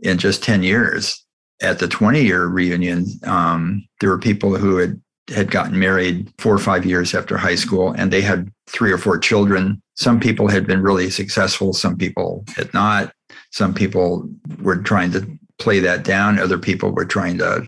in 0.00 0.18
just 0.18 0.44
10 0.44 0.62
years. 0.62 1.24
At 1.60 1.78
the 1.78 1.88
20 1.88 2.22
year 2.22 2.46
reunion, 2.46 3.06
um, 3.24 3.86
there 4.00 4.10
were 4.10 4.18
people 4.18 4.56
who 4.56 4.76
had, 4.76 5.00
had 5.28 5.50
gotten 5.50 5.78
married 5.78 6.32
four 6.38 6.54
or 6.54 6.58
five 6.58 6.86
years 6.86 7.14
after 7.14 7.36
high 7.36 7.54
school 7.56 7.92
and 7.92 8.12
they 8.12 8.20
had 8.20 8.50
three 8.68 8.92
or 8.92 8.98
four 8.98 9.18
children. 9.18 9.82
Some 9.94 10.20
people 10.20 10.48
had 10.48 10.66
been 10.66 10.82
really 10.82 11.10
successful, 11.10 11.72
some 11.72 11.96
people 11.96 12.44
had 12.56 12.72
not. 12.74 13.12
Some 13.50 13.74
people 13.74 14.28
were 14.60 14.76
trying 14.76 15.10
to 15.12 15.26
play 15.58 15.80
that 15.80 16.04
down, 16.04 16.38
other 16.38 16.58
people 16.58 16.90
were 16.90 17.06
trying 17.06 17.38
to 17.38 17.66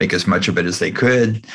make 0.00 0.12
as 0.12 0.26
much 0.26 0.48
of 0.48 0.58
it 0.58 0.66
as 0.66 0.78
they 0.78 0.90
could. 0.90 1.46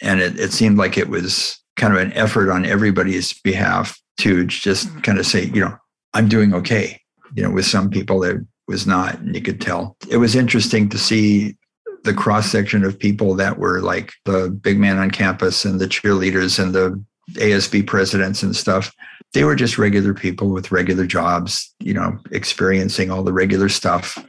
And 0.00 0.20
it, 0.20 0.38
it 0.38 0.52
seemed 0.52 0.78
like 0.78 0.98
it 0.98 1.08
was 1.08 1.58
kind 1.76 1.94
of 1.94 2.00
an 2.00 2.12
effort 2.12 2.50
on 2.50 2.66
everybody's 2.66 3.32
behalf 3.40 3.98
to 4.18 4.44
just 4.46 4.88
mm-hmm. 4.88 5.00
kind 5.00 5.18
of 5.18 5.26
say, 5.26 5.44
you 5.44 5.60
know, 5.60 5.76
I'm 6.14 6.28
doing 6.28 6.54
okay. 6.54 7.00
You 7.34 7.42
know, 7.42 7.50
with 7.50 7.64
some 7.64 7.88
people 7.88 8.22
it 8.24 8.38
was 8.68 8.86
not, 8.86 9.18
and 9.18 9.34
you 9.34 9.40
could 9.40 9.60
tell. 9.60 9.96
It 10.10 10.18
was 10.18 10.36
interesting 10.36 10.88
to 10.90 10.98
see 10.98 11.56
the 12.04 12.12
cross 12.14 12.50
section 12.50 12.84
of 12.84 12.98
people 12.98 13.34
that 13.36 13.58
were 13.58 13.80
like 13.80 14.12
the 14.24 14.50
big 14.50 14.78
man 14.78 14.98
on 14.98 15.10
campus 15.10 15.64
and 15.64 15.80
the 15.80 15.86
cheerleaders 15.86 16.62
and 16.62 16.74
the 16.74 17.02
ASB 17.32 17.86
presidents 17.86 18.42
and 18.42 18.54
stuff. 18.54 18.92
They 19.32 19.44
were 19.44 19.56
just 19.56 19.78
regular 19.78 20.12
people 20.12 20.50
with 20.50 20.72
regular 20.72 21.06
jobs, 21.06 21.72
you 21.80 21.94
know, 21.94 22.18
experiencing 22.32 23.10
all 23.10 23.22
the 23.22 23.32
regular 23.32 23.68
stuff. 23.68 24.22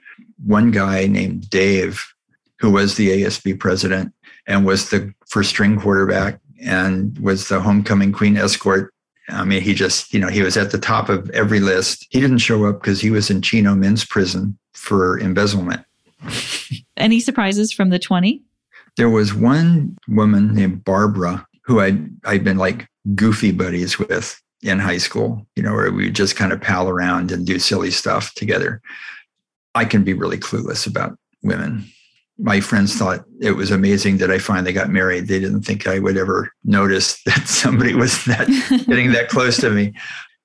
One 0.46 0.72
guy 0.72 1.08
named 1.08 1.50
Dave, 1.50 2.06
who 2.64 2.72
was 2.72 2.96
the 2.96 3.10
ASB 3.10 3.60
president 3.60 4.14
and 4.48 4.66
was 4.66 4.90
the 4.90 5.14
first 5.28 5.50
string 5.50 5.78
quarterback 5.78 6.40
and 6.64 7.20
was 7.20 7.50
the 7.50 7.60
homecoming 7.60 8.14
queen 8.14 8.38
escort. 8.38 8.94
I 9.28 9.44
mean, 9.44 9.62
he 9.62 9.74
just, 9.74 10.14
you 10.14 10.20
know, 10.22 10.30
he 10.30 10.42
was 10.42 10.56
at 10.56 10.72
the 10.72 10.78
top 10.78 11.10
of 11.10 11.30
every 11.32 11.60
list. 11.60 12.08
He 12.10 12.22
didn't 12.22 12.38
show 12.38 12.66
up 12.66 12.80
because 12.80 13.02
he 13.02 13.12
was 13.12 13.30
in 13.30 13.42
Chino 13.42 13.76
men's 13.76 14.06
prison 14.06 14.58
for 14.72 15.20
embezzlement. 15.20 15.86
Any 16.96 17.20
surprises 17.20 17.74
from 17.74 17.90
the 17.90 18.00
20? 18.00 18.42
There 18.96 19.10
was 19.10 19.34
one 19.34 19.98
woman 20.08 20.56
named 20.56 20.86
Barbara 20.86 21.46
who 21.66 21.82
I'd, 21.82 22.10
I'd 22.24 22.46
been 22.46 22.58
like 22.58 22.88
goofy 23.14 23.52
buddies 23.52 24.00
with 24.00 24.42
in 24.62 24.80
high 24.80 25.00
school, 25.00 25.46
you 25.58 25.64
know, 25.64 25.74
where 25.74 25.92
we 25.92 26.06
would 26.06 26.16
just 26.16 26.38
kind 26.38 26.54
of 26.54 26.62
pal 26.62 26.88
around 26.88 27.30
and 27.30 27.46
do 27.46 27.60
silly 27.60 27.92
stuff 27.92 28.34
together. 28.36 28.82
I 29.76 29.84
can 29.84 30.06
be 30.06 30.14
really 30.14 30.38
clueless 30.38 30.88
about 30.88 31.18
women 31.42 31.90
my 32.38 32.60
friends 32.60 32.96
thought 32.96 33.26
it 33.42 33.52
was 33.52 33.72
amazing 33.72 34.18
that 34.18 34.32
I 34.32 34.40
finally 34.40 34.74
got 34.74 34.90
married. 34.90 35.28
They 35.28 35.40
didn't 35.40 35.62
think 35.62 35.88
I 35.88 36.00
would 36.00 36.18
ever 36.18 36.52
notice 36.64 37.22
that 37.26 37.48
somebody 37.48 37.94
was 37.94 38.24
that 38.26 38.48
getting 38.88 39.12
that 39.12 39.30
close 39.30 39.58
to 39.58 39.70
me. 39.70 39.94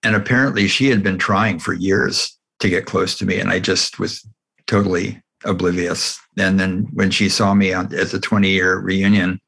And 0.03 0.15
apparently 0.15 0.69
she 0.69 0.89
had 0.89 1.03
been 1.03 1.19
trying 1.19 1.59
for 1.59 1.73
years 1.73 2.39
to 2.61 2.69
get 2.69 2.87
close 2.87 3.17
to 3.19 3.27
me. 3.27 3.41
And 3.41 3.51
I 3.51 3.59
just 3.59 3.99
was 3.99 4.27
totally 4.67 5.21
oblivious. 5.45 6.21
And 6.37 6.61
then 6.61 6.89
when 6.93 7.11
she 7.11 7.29
saw 7.29 7.55
me 7.55 7.73
at 7.73 7.91
the 7.91 8.21
20 8.21 8.49
year 8.49 8.79
reunion, 8.79 9.41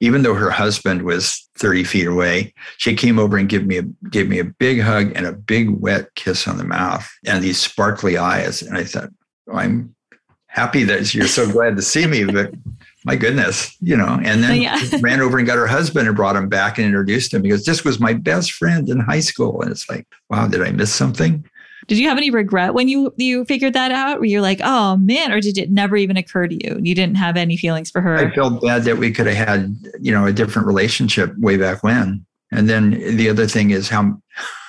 even 0.00 0.22
though 0.22 0.34
her 0.34 0.50
husband 0.50 1.02
was 1.02 1.48
30 1.56 1.84
feet 1.84 2.06
away, 2.06 2.52
she 2.76 2.94
came 2.94 3.18
over 3.18 3.36
and 3.36 3.48
gave 3.48 3.66
me 3.66 3.78
a, 3.78 3.82
gave 4.10 4.28
me 4.28 4.38
a 4.38 4.44
big 4.44 4.80
hug 4.80 5.12
and 5.16 5.26
a 5.26 5.32
big 5.32 5.70
wet 5.70 6.14
kiss 6.14 6.46
on 6.46 6.58
the 6.58 6.64
mouth 6.64 7.08
and 7.24 7.42
these 7.42 7.60
sparkly 7.60 8.18
eyes. 8.18 8.62
And 8.62 8.76
I 8.76 8.84
thought, 8.84 9.08
I'm 9.52 9.95
happy 10.56 10.84
that 10.84 11.14
you're 11.14 11.28
so 11.28 11.50
glad 11.50 11.76
to 11.76 11.82
see 11.82 12.06
me, 12.06 12.24
but 12.24 12.50
my 13.04 13.14
goodness, 13.14 13.76
you 13.82 13.94
know, 13.96 14.18
and 14.22 14.42
then 14.42 14.62
yeah. 14.62 14.80
ran 15.00 15.20
over 15.20 15.36
and 15.36 15.46
got 15.46 15.58
her 15.58 15.66
husband 15.66 16.08
and 16.08 16.16
brought 16.16 16.34
him 16.34 16.48
back 16.48 16.78
and 16.78 16.86
introduced 16.86 17.34
him 17.34 17.42
because 17.42 17.66
this 17.66 17.84
was 17.84 18.00
my 18.00 18.14
best 18.14 18.52
friend 18.52 18.88
in 18.88 18.98
high 18.98 19.20
school. 19.20 19.60
And 19.60 19.70
it's 19.70 19.88
like, 19.88 20.06
wow, 20.30 20.48
did 20.48 20.62
I 20.62 20.72
miss 20.72 20.92
something? 20.92 21.44
Did 21.88 21.98
you 21.98 22.08
have 22.08 22.16
any 22.16 22.30
regret 22.30 22.74
when 22.74 22.88
you 22.88 23.14
you 23.16 23.44
figured 23.44 23.74
that 23.74 23.92
out? 23.92 24.18
Were 24.18 24.24
you 24.24 24.40
like, 24.40 24.60
oh 24.64 24.96
man, 24.96 25.30
or 25.30 25.40
did 25.40 25.56
it 25.56 25.70
never 25.70 25.96
even 25.96 26.16
occur 26.16 26.48
to 26.48 26.54
you? 26.54 26.80
You 26.82 26.96
didn't 26.96 27.16
have 27.16 27.36
any 27.36 27.56
feelings 27.56 27.90
for 27.90 28.00
her. 28.00 28.16
I 28.16 28.34
felt 28.34 28.60
bad 28.60 28.82
that 28.84 28.96
we 28.96 29.12
could 29.12 29.26
have 29.28 29.48
had, 29.48 29.76
you 30.00 30.10
know, 30.10 30.26
a 30.26 30.32
different 30.32 30.66
relationship 30.66 31.32
way 31.38 31.56
back 31.58 31.84
when. 31.84 32.26
And 32.50 32.68
then 32.68 32.90
the 33.16 33.28
other 33.28 33.46
thing 33.46 33.70
is 33.70 33.88
how 33.88 34.20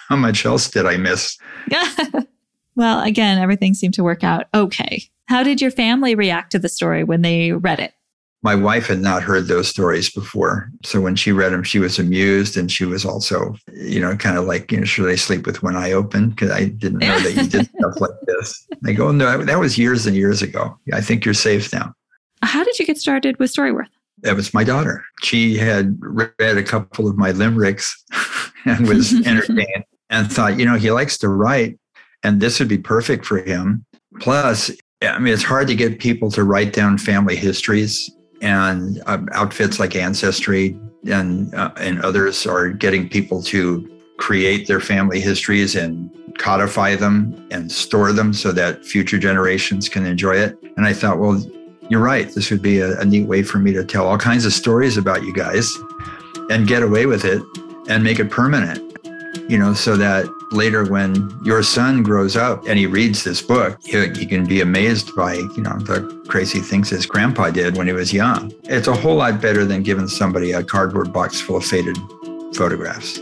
how 0.10 0.18
much 0.18 0.46
else 0.46 0.70
did 0.70 0.86
I 0.86 0.98
miss? 0.98 1.38
Well, 2.78 3.02
again, 3.02 3.40
everything 3.40 3.74
seemed 3.74 3.96
to 3.96 4.04
work 4.04 4.24
out 4.24 4.46
okay. 4.54 5.04
How 5.26 5.42
did 5.42 5.60
your 5.60 5.72
family 5.72 6.14
react 6.14 6.52
to 6.52 6.60
the 6.60 6.70
story 6.70 7.04
when 7.04 7.24
they 7.24 7.52
read 7.52 7.80
it? 7.80 7.94
My 8.44 8.54
wife 8.54 8.86
had 8.86 9.00
not 9.00 9.24
heard 9.24 9.48
those 9.48 9.68
stories 9.68 10.12
before. 10.12 10.70
So 10.86 11.02
when 11.02 11.16
she 11.16 11.32
read 11.32 11.52
them, 11.54 11.64
she 11.64 11.80
was 11.80 11.98
amused 11.98 12.56
and 12.56 12.72
she 12.72 12.86
was 12.86 13.04
also, 13.04 13.56
you 13.74 14.00
know, 14.00 14.16
kind 14.16 14.38
of 14.38 14.46
like, 14.46 14.72
you 14.72 14.78
know, 14.78 14.86
should 14.86 15.10
I 15.10 15.16
sleep 15.16 15.48
with 15.48 15.64
one 15.64 15.76
eye 15.76 15.92
open? 15.92 16.30
Because 16.30 16.52
I 16.52 16.66
didn't 16.66 17.00
know 17.00 17.20
that 17.20 17.36
you 17.36 17.50
did 17.50 17.68
stuff 17.80 18.00
like 18.00 18.12
this. 18.28 18.68
I 18.86 18.94
go, 18.94 19.12
no, 19.12 19.44
that 19.44 19.60
was 19.60 19.80
years 19.80 20.06
and 20.06 20.16
years 20.16 20.44
ago. 20.44 20.78
I 20.94 21.02
think 21.02 21.26
you're 21.26 21.34
safe 21.34 21.74
now. 21.74 21.96
How 22.44 22.64
did 22.64 22.78
you 22.78 22.86
get 22.86 23.00
started 23.00 23.40
with 23.40 23.52
Storyworth? 23.52 23.90
That 24.20 24.36
was 24.36 24.54
my 24.54 24.64
daughter. 24.64 25.04
She 25.24 25.58
had 25.58 25.98
read 26.00 26.58
a 26.58 26.64
couple 26.64 27.10
of 27.10 27.18
my 27.18 27.32
limericks 27.32 28.04
and 28.66 28.88
was 28.88 29.14
entertained 29.26 29.84
and 30.12 30.32
thought, 30.32 30.60
you 30.60 30.66
know, 30.66 30.76
he 30.76 30.92
likes 30.92 31.18
to 31.18 31.28
write 31.28 31.80
and 32.28 32.42
this 32.42 32.60
would 32.60 32.68
be 32.68 32.78
perfect 32.78 33.26
for 33.26 33.38
him. 33.38 33.86
Plus, 34.20 34.70
I 35.02 35.18
mean, 35.18 35.34
it's 35.34 35.44
hard 35.44 35.68
to 35.70 35.76
get 35.76 36.00
people 36.00 36.30
to 36.32 36.44
write 36.44 36.74
down 36.74 36.98
family 36.98 37.38
histories, 37.38 38.12
and 38.42 39.02
uh, 39.06 39.20
outfits 39.32 39.80
like 39.80 39.96
Ancestry 39.96 40.78
and 41.10 41.56
uh, 41.56 41.72
and 41.78 42.02
others 42.02 42.46
are 42.46 42.70
getting 42.70 43.08
people 43.08 43.42
to 43.44 43.90
create 44.18 44.68
their 44.68 44.82
family 44.82 45.22
histories 45.22 45.76
and 45.76 46.12
codify 46.38 46.96
them 46.96 47.48
and 47.50 47.72
store 47.72 48.12
them 48.12 48.34
so 48.34 48.52
that 48.52 48.84
future 48.84 49.18
generations 49.18 49.88
can 49.88 50.06
enjoy 50.06 50.36
it. 50.36 50.58
And 50.76 50.86
I 50.86 50.94
thought, 50.94 51.20
well, 51.20 51.42
you're 51.90 52.02
right. 52.02 52.30
This 52.30 52.52
would 52.52 52.62
be 52.62 52.80
a, 52.80 53.00
a 53.00 53.06
neat 53.06 53.28
way 53.28 53.42
for 53.42 53.60
me 53.60 53.72
to 53.74 53.86
tell 53.86 54.06
all 54.06 54.18
kinds 54.18 54.46
of 54.46 54.54
stories 54.54 54.98
about 54.98 55.24
you 55.24 55.34
guys 55.34 55.72
and 56.50 56.68
get 56.68 56.84
away 56.84 57.06
with 57.06 57.24
it 57.24 57.42
and 57.88 58.04
make 58.04 58.20
it 58.20 58.30
permanent 58.30 58.87
you 59.50 59.58
know, 59.58 59.74
so 59.74 59.96
that 59.98 60.26
later 60.52 60.86
when 60.86 61.30
your 61.44 61.64
son 61.64 62.04
grows 62.04 62.36
up 62.36 62.66
and 62.68 62.78
he 62.78 62.86
reads 62.86 63.24
this 63.24 63.42
book, 63.42 63.80
he, 63.84 64.10
he, 64.10 64.26
can 64.26 64.46
be 64.46 64.62
amazed 64.62 65.16
by, 65.16 65.34
you 65.36 65.62
know, 65.62 65.78
the 65.80 66.24
crazy 66.28 66.60
things 66.60 66.90
his 66.90 67.06
grandpa 67.06 67.50
did 67.50 67.78
when 67.78 67.88
he 67.88 67.94
was 67.94 68.14
young. 68.14 68.52
It's 68.64 68.88
a 68.88 68.96
whole 68.96 69.16
lot 69.16 69.42
better 69.42 69.66
than 69.66 69.84
giving 69.84 70.08
somebody 70.08 70.52
a 70.52 70.64
cardboard 70.64 71.12
box 71.12 71.42
full 71.42 71.58
of 71.58 71.66
faded 71.66 71.98
photographs. 72.54 73.20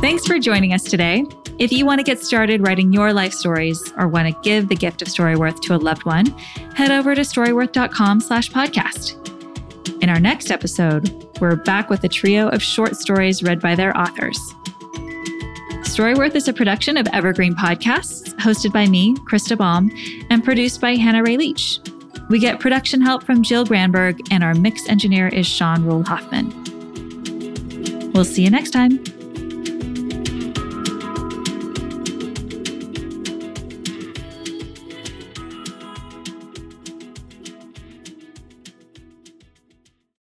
Thanks 0.00 0.26
for 0.26 0.38
joining 0.38 0.72
us 0.72 0.84
today. 0.84 1.24
If 1.58 1.72
you 1.72 1.84
want 1.84 1.98
to 1.98 2.04
get 2.04 2.20
started 2.20 2.60
writing 2.64 2.92
your 2.92 3.12
life 3.12 3.32
stories 3.32 3.92
or 3.96 4.06
want 4.06 4.28
to 4.32 4.40
give 4.42 4.68
the 4.68 4.76
gift 4.76 5.02
of 5.02 5.08
Storyworth 5.08 5.60
to 5.62 5.74
a 5.74 5.76
loved 5.76 6.04
one, 6.04 6.26
head 6.76 6.92
over 6.92 7.16
to 7.16 7.22
storyworth.com 7.22 8.20
slash 8.20 8.48
podcast. 8.50 9.27
In 10.00 10.08
our 10.08 10.20
next 10.20 10.50
episode, 10.50 11.28
we're 11.40 11.56
back 11.56 11.90
with 11.90 12.04
a 12.04 12.08
trio 12.08 12.48
of 12.48 12.62
short 12.62 12.96
stories 12.96 13.42
read 13.42 13.60
by 13.60 13.74
their 13.74 13.96
authors. 13.96 14.38
Storyworth 15.82 16.34
is 16.34 16.46
a 16.46 16.52
production 16.52 16.96
of 16.96 17.06
Evergreen 17.08 17.54
Podcasts, 17.54 18.34
hosted 18.36 18.72
by 18.72 18.86
me, 18.86 19.14
Krista 19.30 19.56
Baum, 19.56 19.90
and 20.30 20.44
produced 20.44 20.80
by 20.80 20.94
Hannah 20.94 21.22
Ray 21.22 21.36
Leach. 21.36 21.80
We 22.28 22.38
get 22.38 22.60
production 22.60 23.00
help 23.00 23.24
from 23.24 23.42
Jill 23.42 23.64
Granberg, 23.64 24.20
and 24.30 24.44
our 24.44 24.54
mix 24.54 24.88
engineer 24.88 25.28
is 25.28 25.46
Sean 25.46 25.84
Rule 25.84 26.04
Hoffman. 26.04 26.52
We'll 28.12 28.24
see 28.24 28.44
you 28.44 28.50
next 28.50 28.70
time. 28.70 29.02